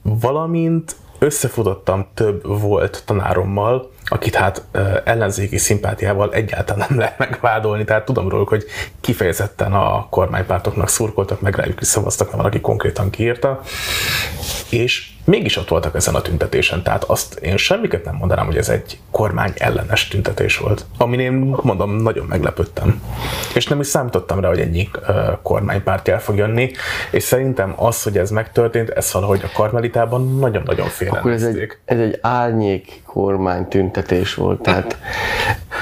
valamint 0.01 0.95
összefutottam 1.19 2.07
több 2.13 2.61
volt 2.61 3.03
tanárommal, 3.05 3.91
akit 4.11 4.35
hát 4.35 4.63
ellenzéki 5.03 5.57
szimpátiával 5.57 6.33
egyáltalán 6.33 6.85
nem 6.89 6.99
lehet 6.99 7.17
megvádolni, 7.17 7.83
tehát 7.83 8.05
tudom 8.05 8.29
róluk, 8.29 8.49
hogy 8.49 8.65
kifejezetten 9.01 9.73
a 9.73 10.07
kormánypártoknak 10.09 10.89
szurkoltak, 10.89 11.41
meg 11.41 11.55
rájuk 11.55 11.81
is 11.81 11.87
szavaztak, 11.87 12.27
mert 12.27 12.37
van, 12.37 12.45
aki 12.45 12.59
konkrétan 12.61 13.09
kiírta, 13.09 13.61
és 14.69 15.09
mégis 15.25 15.57
ott 15.57 15.67
voltak 15.67 15.95
ezen 15.95 16.15
a 16.15 16.21
tüntetésen, 16.21 16.83
tehát 16.83 17.03
azt 17.03 17.33
én 17.33 17.57
semmiket 17.57 18.05
nem 18.05 18.15
mondanám, 18.15 18.45
hogy 18.45 18.57
ez 18.57 18.69
egy 18.69 18.99
kormány 19.11 19.53
ellenes 19.55 20.07
tüntetés 20.07 20.57
volt, 20.57 20.85
amin 20.97 21.19
én 21.19 21.55
mondom, 21.61 21.95
nagyon 21.95 22.25
meglepődtem. 22.25 23.01
És 23.53 23.67
nem 23.67 23.79
is 23.79 23.87
számítottam 23.87 24.39
rá, 24.39 24.47
hogy 24.47 24.59
ennyi 24.59 24.89
kormánypárt 25.43 26.07
el 26.07 26.21
fog 26.21 26.35
jönni, 26.35 26.71
és 27.11 27.23
szerintem 27.23 27.73
az, 27.75 28.03
hogy 28.03 28.17
ez 28.17 28.29
megtörtént, 28.29 28.89
ez 28.89 29.11
valahogy 29.11 29.41
a 29.43 29.51
karmelitában 29.53 30.37
nagyon-nagyon 30.37 30.87
Akkor 31.09 31.31
ez 31.31 31.43
egy, 31.43 31.77
ez 31.85 31.99
egy 31.99 32.19
árnyék 32.21 33.01
kormány 33.05 33.67
tüntetés 33.67 34.33
volt, 34.33 34.61
tehát 34.61 34.97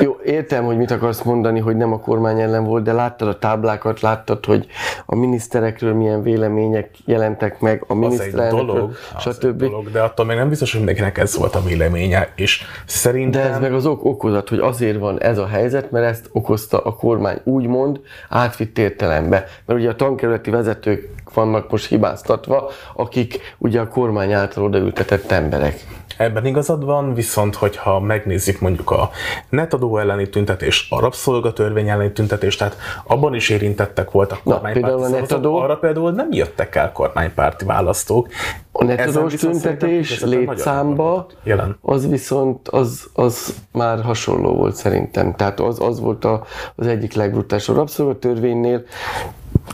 jó, 0.01 0.17
értem, 0.25 0.63
hogy 0.63 0.77
mit 0.77 0.91
akarsz 0.91 1.21
mondani, 1.21 1.59
hogy 1.59 1.75
nem 1.75 1.93
a 1.93 1.99
kormány 1.99 2.41
ellen 2.41 2.63
volt, 2.63 2.83
de 2.83 2.93
láttad 2.93 3.27
a 3.27 3.37
táblákat, 3.37 3.99
láttad, 3.99 4.45
hogy 4.45 4.67
a 5.05 5.15
miniszterekről 5.15 5.93
milyen 5.93 6.21
vélemények 6.23 6.89
jelentek 7.05 7.59
meg, 7.59 7.83
a 7.87 7.93
miniszterelnökről, 7.93 8.91
stb. 9.19 9.63
dolog, 9.63 9.91
de 9.91 10.01
attól 10.01 10.25
még 10.25 10.37
nem 10.37 10.49
biztos, 10.49 10.71
hogy 10.71 10.79
mindenkinek 10.79 11.17
ez 11.17 11.37
volt 11.37 11.55
a 11.55 11.61
véleménye, 11.61 12.31
és 12.35 12.63
szerintem... 12.85 13.41
De 13.41 13.49
ez 13.49 13.59
meg 13.59 13.73
az 13.73 13.85
ok 13.85 14.05
okozat, 14.05 14.49
hogy 14.49 14.59
azért 14.59 14.99
van 14.99 15.21
ez 15.21 15.37
a 15.37 15.47
helyzet, 15.47 15.91
mert 15.91 16.05
ezt 16.05 16.29
okozta 16.31 16.77
a 16.77 16.95
kormány 16.95 17.37
úgymond 17.43 17.99
átvitt 18.29 18.77
értelembe. 18.77 19.45
Mert 19.65 19.79
ugye 19.79 19.89
a 19.89 19.95
tankerületi 19.95 20.49
vezetők 20.49 21.09
vannak 21.33 21.71
most 21.71 21.87
hibáztatva, 21.87 22.69
akik 22.93 23.55
ugye 23.57 23.79
a 23.79 23.87
kormány 23.87 24.33
által 24.33 24.63
odaültetett 24.63 25.31
emberek. 25.31 25.85
Ebben 26.19 26.45
igazad 26.45 26.85
van, 26.85 27.13
viszont 27.13 27.55
hogyha 27.55 27.99
megnézzük 27.99 28.59
mondjuk 28.59 28.91
a 28.91 29.09
netadó 29.49 29.97
elleni 29.97 30.29
tüntetés, 30.29 30.87
a 30.89 30.99
rabszolgatörvény 30.99 31.89
elleni 31.89 32.11
tüntetés, 32.11 32.55
tehát 32.55 32.77
abban 33.03 33.35
is 33.35 33.49
érintettek 33.49 34.11
voltak 34.11 34.39
kormánypárti 34.43 34.79
például 34.79 35.03
a 35.03 35.07
netadó- 35.07 35.57
arra 35.57 35.77
például 35.77 36.11
nem 36.11 36.27
jöttek 36.31 36.75
el 36.75 36.91
kormánypárti 36.91 37.65
választók. 37.65 38.27
A 38.71 38.83
netadós 38.83 39.33
tüntetés 39.33 40.21
létszámba, 40.21 41.27
jelen. 41.43 41.77
az 41.81 42.09
viszont 42.09 42.67
az, 42.67 43.09
az 43.13 43.55
már 43.71 44.01
hasonló 44.01 44.53
volt 44.53 44.75
szerintem. 44.75 45.35
Tehát 45.35 45.59
az, 45.59 45.81
az 45.81 45.99
volt 45.99 46.25
a, 46.25 46.43
az 46.75 46.87
egyik 46.87 47.13
legbrutálisabb 47.13 47.75
rabszolgatörvénynél. 47.75 48.83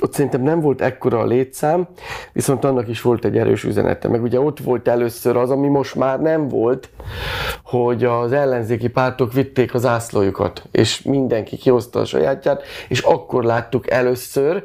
Ott 0.01 0.13
szerintem 0.13 0.41
nem 0.41 0.59
volt 0.59 0.81
ekkora 0.81 1.19
a 1.19 1.25
létszám, 1.25 1.87
viszont 2.33 2.63
annak 2.63 2.87
is 2.87 3.01
volt 3.01 3.25
egy 3.25 3.37
erős 3.37 3.63
üzenete. 3.63 4.07
Meg 4.07 4.23
ugye 4.23 4.39
ott 4.39 4.59
volt 4.59 4.87
először 4.87 5.37
az, 5.37 5.49
ami 5.49 5.67
most 5.67 5.95
már 5.95 6.21
nem 6.21 6.47
volt, 6.47 6.89
hogy 7.63 8.03
az 8.03 8.31
ellenzéki 8.31 8.87
pártok 8.87 9.33
vitték 9.33 9.73
az 9.73 9.85
ászlójukat, 9.85 10.63
és 10.71 11.01
mindenki 11.01 11.55
kihozta 11.57 11.99
a 11.99 12.05
sajátját, 12.05 12.63
és 12.87 12.99
akkor 12.99 13.43
láttuk 13.43 13.91
először, 13.91 14.63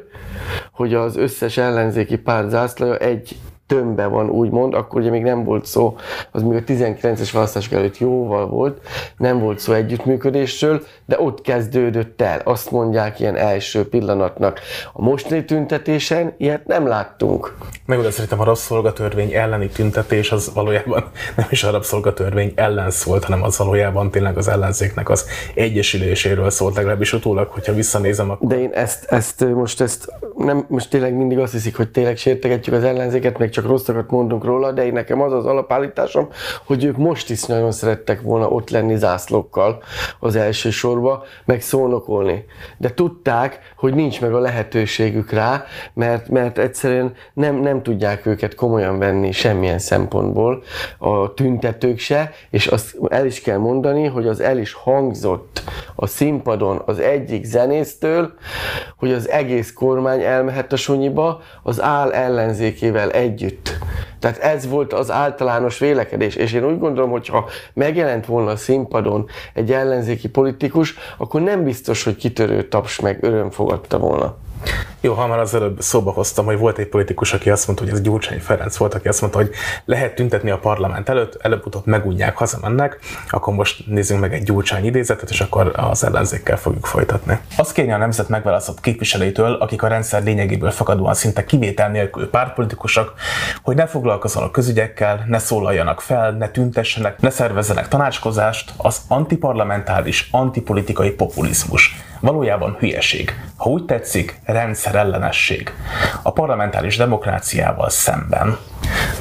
hogy 0.73 0.93
az 0.93 1.15
összes 1.15 1.57
ellenzéki 1.57 2.17
párt 2.17 2.49
zászlaja 2.49 2.97
egy 2.97 3.35
tömbbe 3.71 4.05
van, 4.05 4.29
úgymond, 4.29 4.73
akkor 4.73 5.01
ugye 5.01 5.09
még 5.09 5.23
nem 5.23 5.43
volt 5.43 5.65
szó, 5.65 5.95
az 6.31 6.41
még 6.41 6.57
a 6.57 6.71
19-es 6.71 7.29
választások 7.33 7.73
előtt 7.73 7.97
jóval 7.97 8.47
volt, 8.47 8.81
nem 9.17 9.39
volt 9.39 9.59
szó 9.59 9.73
együttműködésről, 9.73 10.83
de 11.05 11.19
ott 11.19 11.41
kezdődött 11.41 12.21
el, 12.21 12.41
azt 12.43 12.71
mondják 12.71 13.19
ilyen 13.19 13.35
első 13.35 13.89
pillanatnak. 13.89 14.59
A 14.93 15.01
mostani 15.01 15.45
tüntetésen 15.45 16.33
ilyet 16.37 16.67
nem 16.67 16.87
láttunk. 16.87 17.55
Meg 17.85 17.99
oda 17.99 18.11
szerintem 18.11 18.39
a 18.39 18.43
rabszolgatörvény 18.43 19.33
elleni 19.33 19.67
tüntetés 19.67 20.31
az 20.31 20.53
valójában 20.53 21.03
nem 21.37 21.47
is 21.49 21.63
a 21.63 21.71
rabszolgatörvény 21.71 22.51
ellen 22.55 22.91
szólt, 22.91 23.23
hanem 23.23 23.43
az 23.43 23.57
valójában 23.57 24.11
tényleg 24.11 24.37
az 24.37 24.47
ellenzéknek 24.47 25.09
az 25.09 25.25
egyesüléséről 25.53 26.49
szólt, 26.49 26.75
legalábbis 26.75 27.13
utólag, 27.13 27.47
hogyha 27.47 27.73
visszanézem, 27.73 28.29
akkor 28.29 28.47
De 28.47 28.59
én 28.59 28.71
ezt, 28.73 29.05
ezt 29.11 29.45
most 29.45 29.81
ezt 29.81 30.07
nem, 30.37 30.65
most 30.67 30.89
tényleg 30.89 31.13
mindig 31.13 31.39
azt 31.39 31.51
hiszik, 31.51 31.75
hogy 31.75 31.89
tényleg 31.89 32.17
sértegetjük 32.17 32.75
az 32.75 32.83
ellenzéket, 32.83 33.37
meg 33.37 33.49
csak 33.49 33.60
rosszakat 33.65 34.09
mondunk 34.09 34.43
róla, 34.43 34.71
de 34.71 34.85
én 34.85 34.93
nekem 34.93 35.21
az 35.21 35.33
az 35.33 35.45
alapállításom, 35.45 36.27
hogy 36.65 36.83
ők 36.83 36.97
most 36.97 37.29
is 37.29 37.43
nagyon 37.43 37.71
szerettek 37.71 38.21
volna 38.21 38.47
ott 38.47 38.69
lenni 38.69 38.97
zászlókkal 38.97 39.83
az 40.19 40.35
első 40.35 40.69
sorba, 40.69 41.23
meg 41.45 41.61
szónokolni. 41.61 42.45
De 42.77 42.93
tudták, 42.93 43.59
hogy 43.75 43.93
nincs 43.93 44.21
meg 44.21 44.33
a 44.33 44.39
lehetőségük 44.39 45.31
rá, 45.31 45.63
mert, 45.93 46.29
mert 46.29 46.57
egyszerűen 46.57 47.13
nem, 47.33 47.55
nem 47.55 47.83
tudják 47.83 48.25
őket 48.25 48.55
komolyan 48.55 48.99
venni 48.99 49.31
semmilyen 49.31 49.79
szempontból, 49.79 50.63
a 50.97 51.33
tüntetők 51.33 51.99
se, 51.99 52.31
és 52.49 52.67
azt 52.67 52.97
el 53.09 53.25
is 53.25 53.41
kell 53.41 53.57
mondani, 53.57 54.05
hogy 54.05 54.27
az 54.27 54.39
el 54.39 54.57
is 54.57 54.73
hangzott 54.73 55.63
a 55.95 56.07
színpadon 56.07 56.81
az 56.85 56.99
egyik 56.99 57.43
zenésztől, 57.43 58.33
hogy 58.97 59.11
az 59.11 59.29
egész 59.29 59.73
kormány 59.73 60.21
elmehet 60.21 60.73
a 60.73 60.75
sunyiba, 60.75 61.41
az 61.63 61.81
áll 61.81 62.11
ellenzékével 62.11 63.11
együtt 63.11 63.50
együtt. 63.51 63.77
Tehát 64.19 64.37
ez 64.37 64.67
volt 64.67 64.93
az 64.93 65.11
általános 65.11 65.79
vélekedés, 65.79 66.35
és 66.35 66.53
én 66.53 66.65
úgy 66.65 66.79
gondolom, 66.79 67.09
hogy 67.09 67.27
ha 67.27 67.49
megjelent 67.73 68.25
volna 68.25 68.51
a 68.51 68.55
színpadon 68.55 69.25
egy 69.53 69.71
ellenzéki 69.71 70.29
politikus, 70.29 70.95
akkor 71.17 71.41
nem 71.41 71.63
biztos, 71.63 72.03
hogy 72.03 72.15
kitörő 72.15 72.67
taps 72.67 72.99
meg 72.99 73.23
öröm 73.23 73.49
fogadta 73.49 73.97
volna. 73.97 74.37
Jó, 75.03 75.13
ha 75.13 75.27
már 75.27 75.39
az 75.39 75.53
előbb 75.53 75.81
szóba 75.81 76.11
hoztam, 76.11 76.45
hogy 76.45 76.57
volt 76.57 76.77
egy 76.77 76.87
politikus, 76.87 77.33
aki 77.33 77.49
azt 77.49 77.67
mondta, 77.67 77.85
hogy 77.85 77.93
ez 77.93 78.01
Gyurcsány 78.01 78.39
Ferenc 78.39 78.77
volt, 78.77 78.93
aki 78.93 79.07
azt 79.07 79.21
mondta, 79.21 79.39
hogy 79.39 79.49
lehet 79.85 80.15
tüntetni 80.15 80.49
a 80.49 80.57
parlament 80.57 81.09
előtt, 81.09 81.37
előbb-utóbb 81.41 81.85
megúgyják, 81.85 82.37
hazamennek, 82.37 82.99
akkor 83.29 83.53
most 83.53 83.87
nézzünk 83.87 84.21
meg 84.21 84.33
egy 84.33 84.43
Gyurcsány 84.43 84.85
idézetet, 84.85 85.29
és 85.29 85.41
akkor 85.41 85.71
az 85.75 86.03
ellenzékkel 86.03 86.57
fogjuk 86.57 86.85
folytatni. 86.85 87.39
Azt 87.57 87.73
kérni 87.73 87.91
a 87.91 87.97
nemzet 87.97 88.29
megválasztott 88.29 88.81
képviselőitől, 88.81 89.53
akik 89.53 89.83
a 89.83 89.87
rendszer 89.87 90.23
lényegéből 90.23 90.71
fakadóan 90.71 91.13
szinte 91.13 91.45
kivétel 91.45 91.89
nélkül 91.89 92.29
pártpolitikusok, 92.29 93.13
hogy 93.63 93.75
ne 93.75 93.87
foglalkozzanak 93.87 94.51
közügyekkel, 94.51 95.25
ne 95.27 95.37
szólaljanak 95.37 96.01
fel, 96.01 96.31
ne 96.31 96.49
tüntessenek, 96.49 97.19
ne 97.19 97.29
szervezzenek 97.29 97.87
tanácskozást, 97.87 98.73
az 98.77 99.01
antiparlamentáris, 99.07 100.27
antipolitikai 100.31 101.09
populizmus. 101.09 101.95
Valójában 102.21 102.75
hülyeség. 102.79 103.35
Ha 103.57 103.69
úgy 103.69 103.85
tetszik, 103.85 104.39
rendszerellenesség. 104.45 105.73
A 106.21 106.31
parlamentáris 106.31 106.97
demokráciával 106.97 107.89
szemben. 107.89 108.57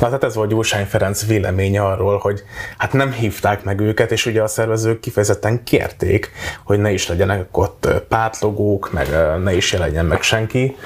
Na 0.00 0.06
tehát 0.06 0.24
ez 0.24 0.34
volt 0.34 0.50
Gyurcsány 0.50 0.84
Ferenc 0.84 1.26
véleménye 1.26 1.84
arról, 1.84 2.18
hogy 2.18 2.42
hát 2.78 2.92
nem 2.92 3.12
hívták 3.12 3.64
meg 3.64 3.80
őket, 3.80 4.10
és 4.10 4.26
ugye 4.26 4.42
a 4.42 4.46
szervezők 4.46 5.00
kifejezetten 5.00 5.64
kérték, 5.64 6.30
hogy 6.64 6.78
ne 6.78 6.90
is 6.90 7.08
legyenek 7.08 7.56
ott 7.58 7.88
pártlogók, 8.08 8.92
meg 8.92 9.06
ne 9.42 9.54
is 9.54 9.72
jelenjen 9.72 10.06
meg 10.06 10.22
senki. 10.22 10.76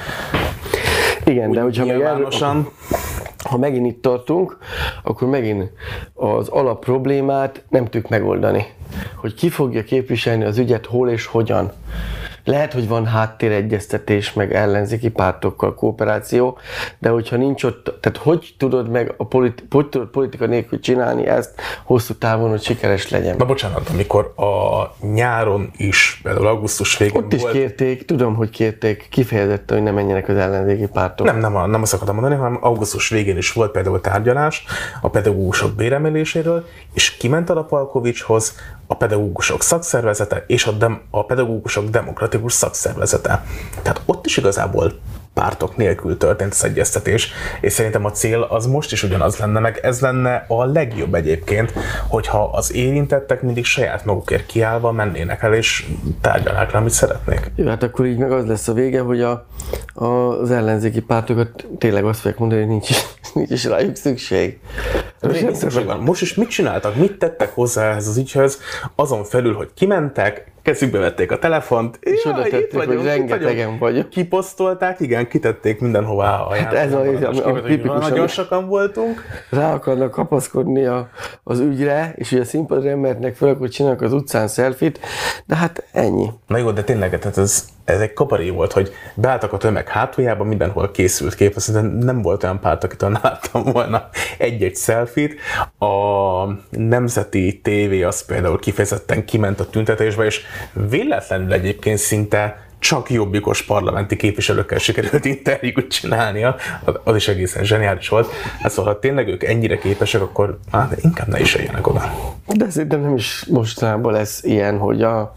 Igen, 1.24 1.50
de 1.50 1.60
hogyha 1.60 1.84
meg 1.84 2.00
erről. 2.00 2.30
Ha 3.44 3.56
megint 3.56 3.86
itt 3.86 4.02
tartunk, 4.02 4.58
akkor 5.02 5.28
megint 5.28 5.70
az 6.14 6.48
alap 6.48 6.84
problémát 6.84 7.64
nem 7.68 7.84
tudjuk 7.84 8.08
megoldani. 8.08 8.66
Hogy 9.16 9.34
ki 9.34 9.48
fogja 9.48 9.82
képviselni 9.84 10.44
az 10.44 10.58
ügyet, 10.58 10.86
hol 10.86 11.10
és 11.10 11.26
hogyan. 11.26 11.72
Lehet, 12.44 12.72
hogy 12.72 12.88
van 12.88 13.06
háttéregyeztetés, 13.06 14.32
meg 14.32 14.54
ellenzéki 14.54 15.08
pártokkal 15.08 15.74
kooperáció, 15.74 16.58
de 16.98 17.08
hogyha 17.08 17.36
nincs 17.36 17.64
ott, 17.64 17.98
tehát 18.00 18.18
hogy 18.18 18.54
tudod 18.58 18.88
meg 18.88 19.14
a 19.16 19.26
politi- 19.26 19.64
hogy 19.70 19.88
tudod 19.88 20.08
politika 20.08 20.46
nélkül 20.46 20.80
csinálni 20.80 21.26
ezt 21.26 21.60
hosszú 21.84 22.14
távon, 22.14 22.50
hogy 22.50 22.62
sikeres 22.62 23.08
legyen? 23.10 23.36
Na 23.36 23.44
bocsánat, 23.44 23.88
amikor 23.88 24.32
a 24.36 25.06
nyáron 25.06 25.70
is, 25.76 26.20
például 26.22 26.46
augusztus 26.46 26.98
végén 26.98 27.22
Ott 27.22 27.32
is 27.32 27.40
volt, 27.40 27.52
kérték, 27.52 28.04
tudom, 28.04 28.34
hogy 28.34 28.50
kérték 28.50 29.06
kifejezetten, 29.10 29.76
hogy 29.76 29.86
ne 29.86 29.92
menjenek 29.92 30.28
az 30.28 30.36
ellenzéki 30.36 30.86
pártok. 30.92 31.26
Nem, 31.26 31.38
nem, 31.38 31.70
nem 31.70 31.82
azt 31.82 31.92
akartam 31.92 32.14
mondani, 32.14 32.40
hanem 32.40 32.58
augusztus 32.60 33.08
végén 33.08 33.36
is 33.36 33.52
volt 33.52 33.70
például 33.70 34.00
tárgyalás 34.00 34.64
a 35.00 35.08
pedagógusok 35.10 35.74
béremeléséről, 35.74 36.66
és 36.92 37.16
kiment 37.16 37.50
a 37.50 37.64
Palkovicshoz 37.64 38.56
a 38.86 38.96
pedagógusok 38.96 39.62
szakszervezete 39.62 40.44
és 40.46 40.66
a, 40.66 40.72
dem, 40.72 41.02
a 41.10 41.24
pedagógusok 41.24 41.88
demokratikus 41.88 42.52
szakszervezete. 42.52 43.44
Tehát 43.82 44.00
ott 44.06 44.26
is 44.26 44.36
igazából 44.36 44.92
pártok 45.34 45.76
nélkül 45.76 46.16
történt 46.16 46.52
az 46.52 46.64
egyeztetés, 46.64 47.32
és 47.60 47.72
szerintem 47.72 48.04
a 48.04 48.10
cél 48.10 48.42
az 48.42 48.66
most 48.66 48.92
is 48.92 49.02
ugyanaz 49.02 49.36
lenne, 49.36 49.60
meg 49.60 49.78
ez 49.82 50.00
lenne 50.00 50.44
a 50.48 50.64
legjobb 50.64 51.14
egyébként, 51.14 51.72
hogyha 52.08 52.44
az 52.44 52.74
érintettek 52.74 53.42
mindig 53.42 53.64
saját 53.64 54.04
magukért 54.04 54.46
kiállva 54.46 54.92
mennének 54.92 55.42
el, 55.42 55.54
és 55.54 55.86
tárgyalnák 56.20 56.72
le, 56.72 56.78
amit 56.78 56.90
szeretnék. 56.90 57.50
Jó, 57.56 57.66
hát 57.66 57.82
akkor 57.82 58.06
így 58.06 58.18
meg 58.18 58.32
az 58.32 58.46
lesz 58.46 58.68
a 58.68 58.72
vége, 58.72 59.00
hogy 59.00 59.20
a, 59.20 59.46
a, 59.94 60.04
az 60.04 60.50
ellenzéki 60.50 61.00
pártokat 61.00 61.66
tényleg 61.78 62.04
azt 62.04 62.20
fogják 62.20 62.38
mondani, 62.38 62.60
hogy 62.60 62.70
nincs 62.70 62.90
is, 62.90 63.04
nincs 63.34 63.50
is 63.50 63.64
rájuk 63.64 63.96
szükség. 63.96 64.58
Most, 65.20 65.84
van. 65.84 65.98
Most 65.98 66.22
is 66.22 66.34
mit 66.34 66.48
csináltak? 66.48 66.96
Mit 66.96 67.18
tettek 67.18 67.54
hozzá 67.54 67.90
ehhez 67.90 68.08
az 68.08 68.16
ügyhöz? 68.16 68.58
Azon 68.94 69.24
felül, 69.24 69.54
hogy 69.54 69.70
kimentek, 69.74 70.52
kezükbe 70.62 70.98
vették 70.98 71.30
a 71.30 71.38
telefont, 71.38 71.98
És 72.24 72.30
oda 72.30 72.42
tették, 72.42 72.84
hogy 72.84 73.04
rengetegen 73.04 73.78
vagyunk. 73.78 74.08
Kiposztolták, 74.08 75.00
igen, 75.00 75.28
kitették 75.28 75.80
mindenhová 75.80 76.40
a 76.40 76.54
hát 76.54 76.72
ez 76.72 76.92
a- 76.92 77.00
a- 77.00 77.46
a 77.54 77.62
tipikus, 77.62 78.08
Nagyon 78.08 78.26
sokan 78.28 78.66
voltunk. 78.68 79.22
Rá 79.50 79.72
akarnak 79.74 80.10
kapaszkodni 80.10 80.84
a, 80.84 81.08
az 81.42 81.58
ügyre, 81.60 82.12
és 82.16 82.30
hogy 82.30 82.38
a 82.40 82.44
színpadra 82.44 82.88
emeltnek 82.90 83.34
fel, 83.36 83.48
akkor 83.48 83.68
csinálnak 83.68 84.00
az 84.02 84.12
utcán 84.12 84.48
szelfit, 84.48 85.00
de 85.46 85.56
hát 85.56 85.84
ennyi. 85.92 86.30
Na 86.46 86.56
jó, 86.58 86.70
de 86.70 86.82
tényleg, 86.82 87.18
tehát 87.18 87.38
ez, 87.38 87.64
ez 87.84 88.00
egy 88.00 88.12
kabaré 88.12 88.50
volt, 88.50 88.72
hogy 88.72 88.92
beálltak 89.14 89.52
a 89.52 89.56
tömeg 89.56 89.88
hátuljába, 89.88 90.44
mindenhol 90.44 90.90
készült 90.90 91.34
kép, 91.34 91.54
szerintem 91.56 91.98
nem 91.98 92.22
volt 92.22 92.42
olyan 92.42 92.60
párt, 92.60 92.84
akitől 92.84 93.10
ne 93.10 93.18
láttam 93.22 93.62
volna 93.62 94.08
egy-egy 94.38 94.76
selfit. 94.76 95.40
A 95.78 96.44
nemzeti 96.70 97.60
tévé 97.62 98.02
az 98.02 98.24
például 98.24 98.58
kifejezetten 98.58 99.24
kiment 99.24 99.60
a 99.60 99.70
tüntetésbe, 99.70 100.24
és 100.24 100.40
véletlenül 100.72 101.52
egyébként 101.52 101.98
szinte 101.98 102.64
csak 102.84 103.10
jobbikos 103.10 103.62
parlamenti 103.62 104.16
képviselőkkel 104.16 104.78
sikerült 104.78 105.24
interjút 105.24 105.88
csinálnia, 105.88 106.56
az 107.04 107.16
is 107.16 107.28
egészen 107.28 107.64
zseniális 107.64 108.08
volt. 108.08 108.30
Hát 108.60 108.72
szóval, 108.72 108.92
ha 108.92 108.98
tényleg 108.98 109.28
ők 109.28 109.42
ennyire 109.42 109.78
képesek, 109.78 110.22
akkor 110.22 110.58
hát 110.72 110.96
inkább 111.02 111.28
ne 111.28 111.40
is 111.40 111.54
éljenek 111.54 111.86
oda. 111.86 112.14
De 112.46 112.70
szerintem 112.70 113.00
nem 113.00 113.14
is 113.14 113.44
mostanában 113.50 114.12
lesz 114.12 114.42
ilyen, 114.42 114.78
hogy 114.78 115.02
a, 115.02 115.36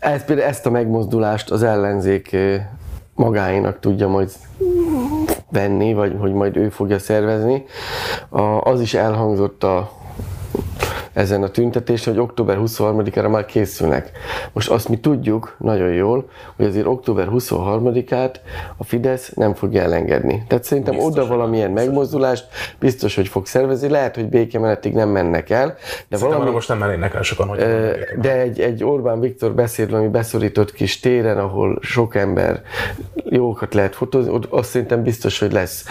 ez, 0.00 0.24
például 0.24 0.48
ezt 0.48 0.66
a 0.66 0.70
megmozdulást 0.70 1.50
az 1.50 1.62
ellenzék 1.62 2.36
magáénak 3.14 3.80
tudja 3.80 4.08
majd 4.08 4.30
venni, 5.50 5.92
vagy 5.92 6.16
hogy 6.18 6.32
majd 6.32 6.56
ő 6.56 6.68
fogja 6.68 6.98
szervezni. 6.98 7.64
A, 8.28 8.40
az 8.40 8.80
is 8.80 8.94
elhangzott 8.94 9.64
a, 9.64 9.92
ezen 11.12 11.42
a 11.42 11.48
tüntetésen, 11.48 12.12
hogy 12.12 12.22
október 12.22 12.58
23-ára 12.60 13.30
már 13.30 13.44
készülnek. 13.44 14.10
Most 14.52 14.70
azt 14.70 14.88
mi 14.88 14.98
tudjuk 14.98 15.56
nagyon 15.58 15.92
jól, 15.92 16.28
hogy 16.56 16.66
azért 16.66 16.86
október 16.86 17.28
23-át 17.30 18.40
a 18.76 18.84
Fidesz 18.84 19.32
nem 19.34 19.54
fogja 19.54 19.82
elengedni. 19.82 20.44
Tehát 20.48 20.64
szerintem 20.64 20.94
Biztos, 20.94 21.12
oda 21.12 21.26
valamilyen 21.26 21.70
megmozdulást 21.70 22.46
biztos, 22.78 23.14
hogy 23.14 23.28
fog 23.28 23.46
szervezni. 23.46 23.88
Lehet, 23.88 24.14
hogy 24.14 24.28
békemenetig 24.28 24.92
nem 24.92 25.08
mennek 25.08 25.50
el, 25.50 25.66
de 25.66 26.16
Szerintem 26.16 26.38
valami, 26.38 26.50
most 26.50 26.68
nem 26.68 26.78
mennének 26.78 27.14
el 27.14 27.22
sokan, 27.22 27.48
hogy 27.48 27.58
de 28.20 28.36
egy, 28.38 28.60
egy 28.60 28.84
Orbán 28.84 29.20
Viktor 29.20 29.54
beszéd, 29.54 29.92
ami 29.92 30.08
beszorított 30.08 30.72
kis 30.72 31.00
téren, 31.00 31.38
ahol 31.38 31.78
sok 31.80 32.14
ember 32.14 32.62
jókat 33.14 33.74
lehet 33.74 33.94
fotózni, 33.94 34.32
ott 34.32 34.44
azt 34.50 34.70
szerintem 34.70 35.02
biztos, 35.02 35.38
hogy 35.38 35.52
lesz. 35.52 35.84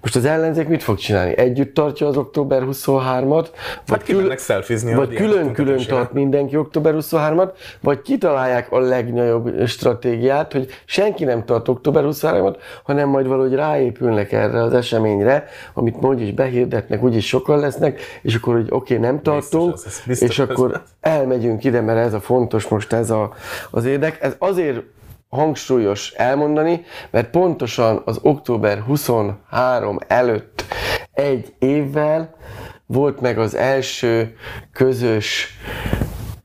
Most 0.00 0.16
az 0.16 0.24
ellenzék 0.24 0.68
mit 0.68 0.82
fog 0.82 0.98
csinálni? 0.98 1.36
Együtt 1.36 1.74
tartja 1.74 2.06
az 2.06 2.16
október 2.16 2.62
23-at, 2.70 3.46
vagy, 3.86 4.02
kimennek 4.02 4.38
szelfizni 4.64 4.92
a 4.92 4.96
vagy 4.96 5.14
külön-külön 5.14 5.86
tart 5.86 6.12
mindenki 6.12 6.56
október 6.56 6.94
23-at, 6.96 7.52
vagy 7.80 8.02
kitalálják 8.02 8.72
a 8.72 8.78
legnagyobb 8.78 9.66
stratégiát, 9.66 10.52
hogy 10.52 10.66
senki 10.84 11.24
nem 11.24 11.44
tart 11.44 11.68
október 11.68 12.04
23-at, 12.06 12.56
hanem 12.82 13.08
majd 13.08 13.26
valahogy 13.26 13.54
ráépülnek 13.54 14.32
erre 14.32 14.62
az 14.62 14.74
eseményre, 14.74 15.44
amit 15.74 16.00
majd 16.00 16.20
is 16.20 16.32
behirdetnek, 16.32 17.02
úgyis 17.02 17.26
sokan 17.26 17.58
lesznek, 17.58 18.00
és 18.22 18.34
akkor, 18.34 18.54
hogy 18.54 18.66
oké, 18.70 18.96
okay, 18.96 19.06
nem 19.06 19.22
tartunk, 19.22 19.72
az 19.72 20.02
biztos 20.06 20.28
és 20.28 20.38
akkor 20.38 20.82
elmegyünk 21.00 21.64
ide, 21.64 21.80
mert 21.80 21.98
ez 21.98 22.14
a 22.14 22.20
fontos 22.20 22.68
most 22.68 22.92
ez 22.92 23.10
a, 23.10 23.32
az 23.70 23.84
érdek. 23.84 24.18
Ez 24.22 24.34
azért 24.38 24.82
hangsúlyos 25.28 26.10
elmondani, 26.10 26.84
mert 27.10 27.30
pontosan 27.30 28.02
az 28.04 28.18
október 28.22 28.78
23 28.78 29.98
előtt 30.06 30.64
egy 31.12 31.54
évvel 31.58 32.34
volt 32.94 33.20
meg 33.20 33.38
az 33.38 33.54
első 33.54 34.36
közös 34.72 35.58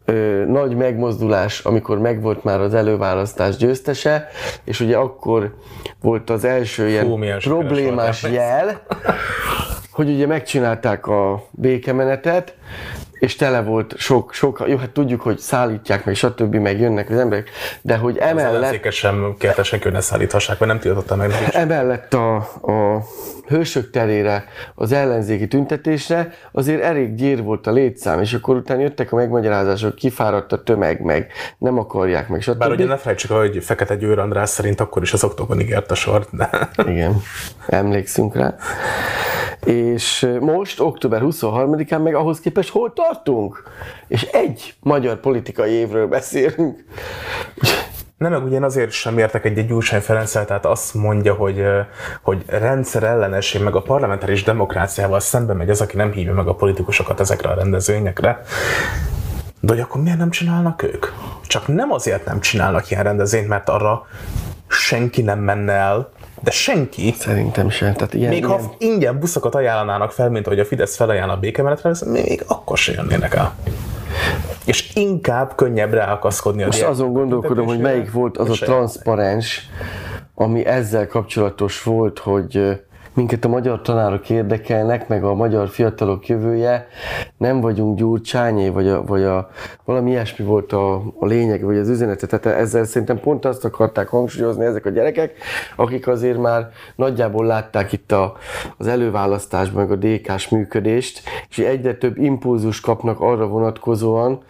ö, 0.06 0.44
nagy 0.48 0.76
megmozdulás, 0.76 1.60
amikor 1.60 2.00
megvolt 2.00 2.44
már 2.44 2.62
az 2.62 2.74
előválasztás 2.74 3.56
győztese, 3.56 4.28
és 4.64 4.80
ugye 4.80 4.98
akkor 4.98 5.56
volt 6.02 6.30
az 6.30 6.44
első 6.44 6.88
ilyen 6.88 7.06
Fú, 7.06 7.16
sikeres 7.16 7.44
problémás 7.44 8.24
jel, 8.24 8.82
hogy 9.92 10.10
ugye 10.10 10.28
megcsinálták 10.28 11.08
a 11.08 11.44
békemenetet, 11.52 12.56
és 13.20 13.36
tele 13.36 13.62
volt 13.62 13.94
sok, 13.98 14.34
sok, 14.34 14.64
jó, 14.68 14.78
hát 14.78 14.90
tudjuk, 14.90 15.22
hogy 15.22 15.38
szállítják 15.38 16.06
meg, 16.06 16.16
stb. 16.16 16.56
meg 16.56 16.80
jönnek 16.80 17.10
az 17.10 17.18
emberek, 17.18 17.50
de 17.82 17.98
hogy 17.98 18.18
Az 18.18 18.28
emellett, 18.28 18.54
ellenzékes 18.54 18.96
sem 18.96 19.36
kérte 19.40 19.64
senki, 19.64 19.84
hogy 19.84 19.94
ne 19.94 20.02
szállíthassák, 20.02 20.60
mert 20.60 20.72
nem 20.72 20.82
tiltotta 20.82 21.16
meg 21.16 21.30
nekik. 21.30 21.54
emellett 21.54 22.14
a, 22.14 22.36
a 22.62 23.04
hősök 23.48 23.90
terére, 23.90 24.46
az 24.76 24.92
ellenzéki 24.92 25.48
tüntetésre 25.48 26.34
azért 26.52 26.82
elég 26.82 27.16
gyér 27.16 27.44
volt 27.44 27.68
a 27.68 27.72
létszám, 27.72 28.22
és 28.22 28.34
akkor 28.34 28.56
utána 28.56 28.82
jöttek 28.82 29.12
a 29.12 29.16
megmagyarázások, 29.16 29.96
kifáradt 29.96 30.52
a 30.52 30.64
tömeg, 30.64 31.02
meg 31.02 31.32
nem 31.58 31.78
akarják, 31.78 32.28
meg, 32.28 32.42
stb. 32.42 32.58
Bár 32.58 32.72
ugye 32.72 32.86
ne 32.86 32.98
felejtsük, 32.98 33.32
el, 33.32 33.38
hogy 33.38 33.64
Fekete 33.64 33.96
Győr 33.96 34.20
András 34.20 34.50
szerint 34.50 34.80
akkor 34.80 35.02
is 35.02 35.14
az 35.14 35.24
októban 35.24 35.60
ígért 35.60 35.92
a 35.92 35.96
sort, 35.96 36.30
de 36.32 36.50
Igen, 36.86 37.22
emlékszünk 37.68 38.36
rá. 38.36 38.56
És 39.70 40.30
most, 40.40 40.80
október 40.80 41.22
23-án 41.24 42.04
meg 42.04 42.16
ahhoz 42.16 42.40
képest 42.40 42.70
hol 42.70 42.94
tartunk? 42.94 43.64
És 44.08 44.24
egy 44.24 44.74
magyar 44.80 45.20
politikai 45.20 45.72
évről 45.72 46.08
beszélünk. 46.08 46.86
Nem, 48.18 48.32
meg 48.32 48.44
ugyan 48.44 48.64
azért 48.64 48.92
sem 48.92 49.18
értek 49.18 49.46
egy, 49.46 49.58
egy 49.58 49.68
Gyurcsány 49.68 50.02
Ferenccel, 50.02 50.46
tehát 50.46 50.66
azt 50.66 50.94
mondja, 50.94 51.34
hogy, 51.34 51.64
hogy 52.22 52.44
rendszer 52.48 53.04
ellenesség, 53.04 53.64
meg 53.64 53.76
a 53.76 53.82
parlamentáris 53.82 54.44
demokráciával 54.44 55.20
szembe 55.20 55.54
megy 55.54 55.70
az, 55.70 55.82
aki 55.82 55.98
nem 55.98 56.12
hívja 56.12 56.34
meg 56.34 56.48
a 56.48 56.56
politikusokat 56.56 57.20
ezekre 57.20 57.50
a 57.50 57.56
rendezvényekre. 57.56 58.42
De 59.60 59.74
hogy 59.74 59.82
akkor 59.82 60.02
miért 60.02 60.18
nem 60.18 60.30
csinálnak 60.30 60.84
ők? 60.84 61.06
Csak 61.48 61.68
nem 61.68 61.92
azért 61.92 62.26
nem 62.26 62.40
csinálnak 62.40 62.92
ilyen 62.92 63.04
rendezvényt, 63.04 63.48
mert 63.48 63.70
arra 63.70 64.08
senki 64.68 65.22
nem 65.22 65.40
menne 65.40 65.74
el, 65.74 66.10
de 66.44 66.52
senki, 66.52 67.14
Szerintem 67.18 67.70
sem. 67.70 67.94
Tehát 67.94 68.14
ilyen, 68.14 68.30
még 68.30 68.44
ilyen, 68.44 68.50
ha 68.50 68.74
ingyen 68.78 69.20
buszokat 69.20 69.56
ajánlanának 69.56 70.12
fel, 70.12 70.30
mint 70.30 70.46
ahogy 70.46 70.60
a 70.60 70.66
Fidesz 70.66 70.96
felajánl 70.96 71.32
a 71.32 71.38
békemenetre, 71.38 71.92
még 72.06 72.44
akkor 72.48 72.78
se 72.78 72.92
jönnének 72.92 73.34
el. 73.34 73.56
És 74.66 74.92
inkább 74.96 75.56
könnyebb 75.56 75.94
ráakaszkodni 75.94 76.62
a 76.62 76.66
Most 76.66 76.78
diák- 76.78 76.92
azon 76.92 77.14
gondolkodom, 77.14 77.66
hogy 77.66 77.80
melyik 77.80 78.12
volt 78.12 78.38
az 78.38 78.50
a 78.50 78.54
transzparens, 78.54 79.70
ami 80.36 80.66
ezzel 80.66 81.08
kapcsolatos 81.08 81.84
volt, 81.84 82.20
hogy 82.20 82.80
minket 83.14 83.46
a 83.46 83.48
magyar 83.48 83.82
tanárok 83.82 84.30
érdekelnek, 84.30 85.08
meg 85.08 85.24
a 85.24 85.34
magyar 85.34 85.70
fiatalok 85.70 86.28
jövője, 86.28 86.88
nem 87.38 87.62
vagyunk 87.62 87.98
gyurcsányé, 87.98 88.70
vagy, 88.70 88.88
a, 88.88 89.04
vagy 89.04 89.24
a, 89.24 89.50
valami 89.86 90.10
ilyesmi 90.10 90.46
volt 90.46 90.74
a, 90.74 90.96
a 90.96 91.26
lényeg, 91.26 91.64
vagy 91.64 91.78
az 91.78 91.90
üzenete. 91.90 92.28
Tehát 92.28 92.60
ezzel 92.60 92.86
szerintem 92.86 93.20
pont 93.20 93.46
azt 93.46 93.66
akarták 93.66 94.08
hangsúlyozni 94.08 94.66
ezek 94.66 94.86
a 94.86 94.90
gyerekek, 94.90 95.34
akik 95.76 96.08
azért 96.08 96.38
már 96.38 96.70
nagyjából 96.96 97.46
látták 97.46 97.92
itt 97.92 98.12
a, 98.12 98.38
az 98.78 98.88
előválasztásban, 98.88 99.88
meg 99.88 99.92
a 99.92 100.08
DK-s 100.08 100.50
működést, 100.50 101.22
és 101.50 101.58
egyre 101.58 101.94
több 101.94 102.18
impulzus 102.18 102.80
kapnak 102.80 103.20
arra 103.20 103.48
vonatkozóan, 103.48 104.44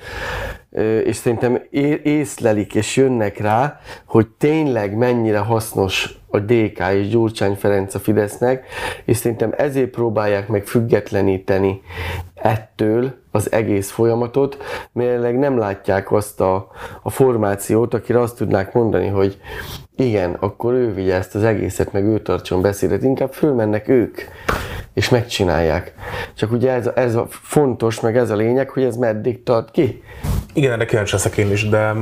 és 1.04 1.16
szerintem 1.16 1.62
észlelik 2.04 2.76
és 2.76 2.96
jönnek 2.98 3.38
rá, 3.38 3.80
hogy 4.06 4.28
tényleg 4.28 4.98
mennyire 4.98 5.40
hasznos 5.40 6.19
a 6.32 6.40
DK 6.40 6.80
és 6.94 7.08
Gyurcsány 7.08 7.56
Ferenc 7.56 7.96
a 7.96 8.00
Fidesznek, 8.00 8.66
és 9.06 9.18
szerintem 9.18 9.54
ezért 9.58 9.90
próbálják 9.90 10.48
meg 10.48 10.66
függetleníteni 10.66 11.82
ettől 12.36 13.14
az 13.32 13.52
egész 13.52 13.90
folyamatot, 13.92 14.58
mert 14.92 15.40
nem 15.40 15.58
látják 15.58 16.12
azt 16.12 16.42
a, 16.42 16.68
a 17.02 17.10
formációt, 17.10 17.94
akire 17.94 18.20
azt 18.20 18.38
tudnák 18.38 18.74
mondani, 18.74 19.08
hogy 19.08 19.38
igen, 19.96 20.34
akkor 20.40 20.74
ő 20.74 20.94
vigye 20.94 21.16
ezt 21.16 21.36
az 21.36 21.44
egészet, 21.44 21.92
meg 21.94 22.04
ő 22.04 22.20
tartson 22.22 22.62
beszédet, 22.62 23.04
inkább 23.04 23.34
fölmennek 23.34 23.88
ők, 23.88 24.18
és 24.94 25.10
megcsinálják. 25.10 25.94
Csak 26.34 26.52
ugye 26.52 26.72
ez, 26.72 26.88
a- 26.88 26.94
ez 26.96 27.16
a 27.16 27.28
fontos, 27.30 28.00
meg 28.00 28.18
ez 28.18 28.30
a 28.30 28.36
lényeg, 28.36 28.70
hogy 28.70 28.84
ez 28.84 28.96
meddig 28.96 29.44
tart 29.44 29.72
ki. 29.72 30.04
Igen, 30.54 30.72
erre 30.72 30.86
kíváncsi 30.86 31.14
leszek 31.14 31.38
én 31.38 31.52
is, 31.52 31.70
de 31.70 31.94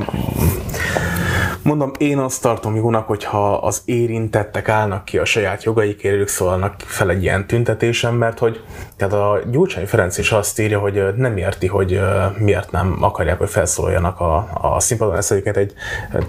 mondom, 1.62 1.92
én 1.98 2.18
azt 2.18 2.42
tartom 2.42 2.76
jónak, 2.76 3.06
hogyha 3.06 3.54
az 3.54 3.82
érintettek 3.84 4.68
állnak 4.68 5.04
ki 5.04 5.18
a 5.18 5.24
saját 5.24 5.64
jogaikért, 5.64 6.14
ők 6.14 6.28
szólnak 6.28 6.74
fel 6.78 7.10
egy 7.10 7.22
ilyen 7.22 7.46
tüntetésen, 7.46 8.14
mert 8.14 8.38
hogy 8.38 8.62
tehát 8.96 9.14
a 9.14 9.40
Gyurcsány 9.50 9.86
Ferenc 9.86 10.18
is 10.18 10.32
azt 10.32 10.60
írja, 10.60 10.78
hogy 10.78 11.14
nem 11.16 11.36
érti, 11.36 11.66
hogy 11.66 12.00
miért 12.38 12.70
nem 12.70 12.96
akarják, 13.00 13.38
hogy 13.38 13.50
felszólaljanak 13.50 14.20
a, 14.20 14.48
a 14.60 14.80
színpadon. 14.80 15.16
Ezt 15.16 15.30
egyébként 15.30 15.56
egy 15.56 15.72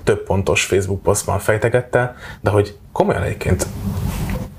több 0.04 0.24
pontos 0.24 0.66
Facebook 0.66 1.02
posztban 1.02 1.40
fejtegette, 1.40 2.16
de 2.42 2.50
hogy 2.50 2.78
komolyan 2.92 3.24
egyébként 3.24 3.68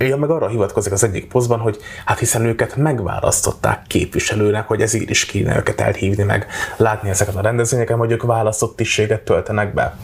Ja, 0.09 0.16
meg 0.16 0.30
arra 0.30 0.48
hivatkozik 0.48 0.92
az 0.92 1.04
egyik 1.04 1.28
posztban, 1.28 1.59
hogy 1.59 1.78
hát 2.04 2.18
hiszen 2.18 2.44
őket 2.44 2.76
megválasztották 2.76 3.83
képviselőnek, 3.87 4.68
hogy 4.68 4.80
ezért 4.80 5.11
is 5.11 5.24
kéne 5.24 5.56
őket 5.56 5.80
elhívni, 5.80 6.22
meg 6.22 6.46
látni 6.76 7.09
ezeket 7.09 7.37
a 7.37 7.40
rendezvényeken, 7.40 7.98
hogy 7.98 8.11
ők 8.11 8.22
választott 8.22 8.76
tisztséget 8.76 9.20
töltenek 9.20 9.74
be. 9.74 9.96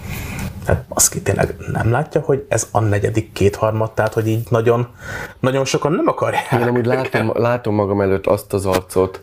Tehát 0.66 0.84
azt 0.88 1.10
ki 1.10 1.22
tényleg 1.22 1.56
nem 1.72 1.90
látja, 1.90 2.20
hogy 2.20 2.46
ez 2.48 2.68
a 2.70 2.80
negyedik 2.80 3.32
kétharmad, 3.32 3.92
tehát 3.92 4.12
hogy 4.12 4.28
így 4.28 4.46
nagyon, 4.50 4.88
nagyon 5.40 5.64
sokan 5.64 5.92
nem 5.92 6.08
akarják. 6.08 6.52
Én 6.52 6.62
amúgy 6.62 6.86
látom, 6.86 7.32
látom 7.34 7.74
magam 7.74 8.00
előtt 8.00 8.26
azt 8.26 8.52
az 8.52 8.66
arcot, 8.66 9.20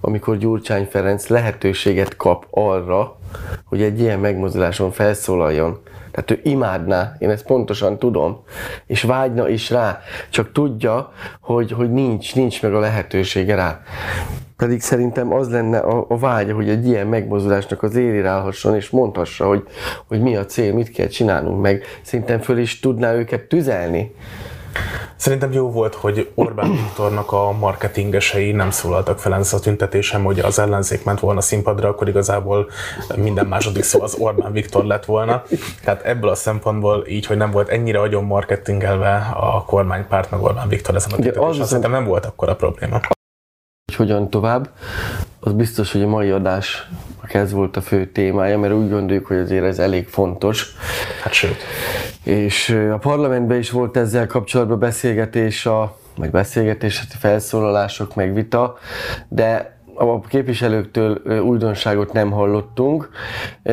amikor 0.00 0.36
Gyurcsány 0.36 0.88
Ferenc 0.90 1.26
lehetőséget 1.26 2.16
kap 2.16 2.46
arra, 2.50 3.16
hogy 3.64 3.82
egy 3.82 4.00
ilyen 4.00 4.18
megmozduláson 4.18 4.90
felszólaljon. 4.90 5.80
Tehát 6.10 6.30
ő 6.30 6.40
imádná, 6.42 7.16
én 7.18 7.30
ezt 7.30 7.44
pontosan 7.44 7.98
tudom, 7.98 8.42
és 8.86 9.02
vágyna 9.02 9.48
is 9.48 9.70
rá, 9.70 10.00
csak 10.30 10.52
tudja, 10.52 11.12
hogy, 11.40 11.72
hogy 11.72 11.92
nincs, 11.92 12.34
nincs 12.34 12.62
meg 12.62 12.74
a 12.74 12.78
lehetősége 12.78 13.54
rá. 13.54 13.80
Pedig 14.60 14.80
szerintem 14.80 15.32
az 15.32 15.50
lenne 15.50 15.78
a, 15.78 16.04
a 16.08 16.18
vágya, 16.18 16.54
hogy 16.54 16.68
egy 16.68 16.86
ilyen 16.86 17.06
megmozdulásnak 17.06 17.82
az 17.82 17.96
élére 17.96 18.28
állhasson, 18.28 18.74
és 18.74 18.90
mondhassa, 18.90 19.46
hogy, 19.46 19.62
hogy 20.06 20.20
mi 20.20 20.36
a 20.36 20.46
cél, 20.46 20.72
mit 20.72 20.90
kell 20.90 21.06
csinálnunk, 21.06 21.60
meg 21.60 21.84
szerintem 22.02 22.40
föl 22.40 22.58
is 22.58 22.80
tudná 22.80 23.14
őket 23.14 23.42
tüzelni. 23.42 24.14
Szerintem 25.16 25.52
jó 25.52 25.70
volt, 25.70 25.94
hogy 25.94 26.30
Orbán 26.34 26.70
Viktornak 26.70 27.32
a 27.32 27.52
marketingesei 27.52 28.52
nem 28.52 28.70
szólaltak 28.70 29.18
fel 29.18 29.34
ezt 29.34 29.54
a 29.54 29.60
tüntetésen, 29.60 30.22
hogy 30.22 30.38
az 30.38 30.58
ellenzék 30.58 31.04
ment 31.04 31.20
volna 31.20 31.40
színpadra, 31.40 31.88
akkor 31.88 32.08
igazából 32.08 32.68
minden 33.16 33.46
második 33.46 33.82
szó 33.82 34.02
az 34.02 34.14
Orbán 34.18 34.52
Viktor 34.52 34.84
lett 34.84 35.04
volna. 35.04 35.42
Tehát 35.84 36.02
ebből 36.02 36.30
a 36.30 36.34
szempontból 36.34 37.04
így, 37.08 37.26
hogy 37.26 37.36
nem 37.36 37.50
volt 37.50 37.68
ennyire 37.68 38.00
agyon 38.00 38.24
marketingelve 38.24 39.30
a 39.34 39.64
kormánypárt 39.64 40.30
meg 40.30 40.42
Orbán 40.42 40.68
Viktor 40.68 40.94
ezen 40.94 41.10
a 41.12 41.16
tüntetésen, 41.16 41.64
szerintem 41.64 41.90
nem 41.90 42.04
volt 42.04 42.26
akkor 42.26 42.48
a 42.48 42.56
probléma. 42.56 43.00
Hogy 43.96 44.06
hogyan 44.06 44.30
tovább, 44.30 44.68
az 45.40 45.52
biztos, 45.52 45.92
hogy 45.92 46.02
a 46.02 46.08
mai 46.08 46.30
adásnak 46.30 47.34
ez 47.34 47.52
volt 47.52 47.76
a 47.76 47.80
fő 47.80 48.06
témája, 48.06 48.58
mert 48.58 48.72
úgy 48.74 48.90
gondoljuk, 48.90 49.26
hogy 49.26 49.36
azért 49.36 49.64
ez 49.64 49.78
elég 49.78 50.08
fontos. 50.08 50.74
Hát 51.22 51.32
sőt. 51.32 51.56
És 52.24 52.68
a 52.92 52.98
parlamentben 52.98 53.58
is 53.58 53.70
volt 53.70 53.96
ezzel 53.96 54.26
kapcsolatban 54.26 54.78
beszélgetés, 54.78 55.66
a, 55.66 55.96
vagy 56.16 56.30
beszélgetés, 56.30 56.98
hát 56.98 57.12
felszólalások, 57.18 58.14
meg 58.14 58.34
vita, 58.34 58.78
de 59.28 59.78
a 59.94 60.20
képviselőktől 60.20 61.40
újdonságot 61.40 62.12
nem 62.12 62.30
hallottunk. 62.30 63.08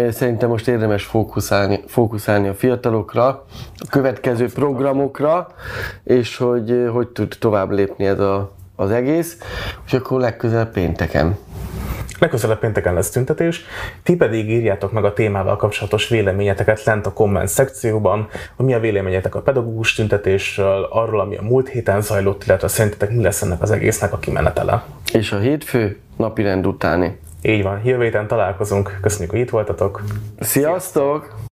Szerintem 0.09 0.49
most 0.49 0.67
érdemes 0.67 1.03
fókuszálni, 1.03 1.83
fókuszálni 1.87 2.47
a 2.47 2.53
fiatalokra, 2.53 3.27
a 3.75 3.85
következő 3.89 4.45
programokra, 4.45 5.47
és 6.03 6.37
hogy 6.37 6.89
hogy 6.91 7.07
tud 7.07 7.35
tovább 7.39 7.71
lépni 7.71 8.05
ez 8.05 8.19
a, 8.19 8.56
az 8.79 8.91
egész, 8.91 9.37
és 9.85 9.93
akkor 9.93 10.19
legközelebb 10.19 10.71
pénteken. 10.71 11.37
Legközelebb 12.19 12.59
pénteken 12.59 12.93
lesz 12.93 13.09
tüntetés, 13.09 13.65
ti 14.03 14.15
pedig 14.15 14.49
írjátok 14.49 14.91
meg 14.91 15.05
a 15.05 15.13
témával 15.13 15.55
kapcsolatos 15.55 16.09
véleményeteket 16.09 16.83
lent 16.83 17.05
a 17.05 17.13
komment 17.13 17.47
szekcióban, 17.47 18.27
hogy 18.55 18.65
mi 18.65 18.73
a 18.73 18.79
véleményetek 18.79 19.35
a 19.35 19.41
pedagógus 19.41 19.93
tüntetésről, 19.93 20.87
arról, 20.89 21.19
ami 21.19 21.37
a 21.37 21.41
múlt 21.41 21.69
héten 21.69 22.01
zajlott, 22.01 22.43
illetve 22.43 22.67
szerintetek 22.67 23.11
mi 23.11 23.23
lesz 23.23 23.41
ennek 23.41 23.61
az 23.61 23.71
egésznek 23.71 24.13
a 24.13 24.17
kimenetele. 24.17 24.83
És 25.13 25.31
a 25.31 25.39
hétfő 25.39 25.97
napirend 26.15 26.67
utáni. 26.67 27.17
Így 27.41 27.63
van, 27.63 27.81
jövő 27.83 28.03
héten 28.03 28.27
találkozunk, 28.27 28.97
köszönjük, 29.01 29.31
hogy 29.31 29.39
itt 29.39 29.49
voltatok. 29.49 30.03
Sziasztok! 30.39 31.45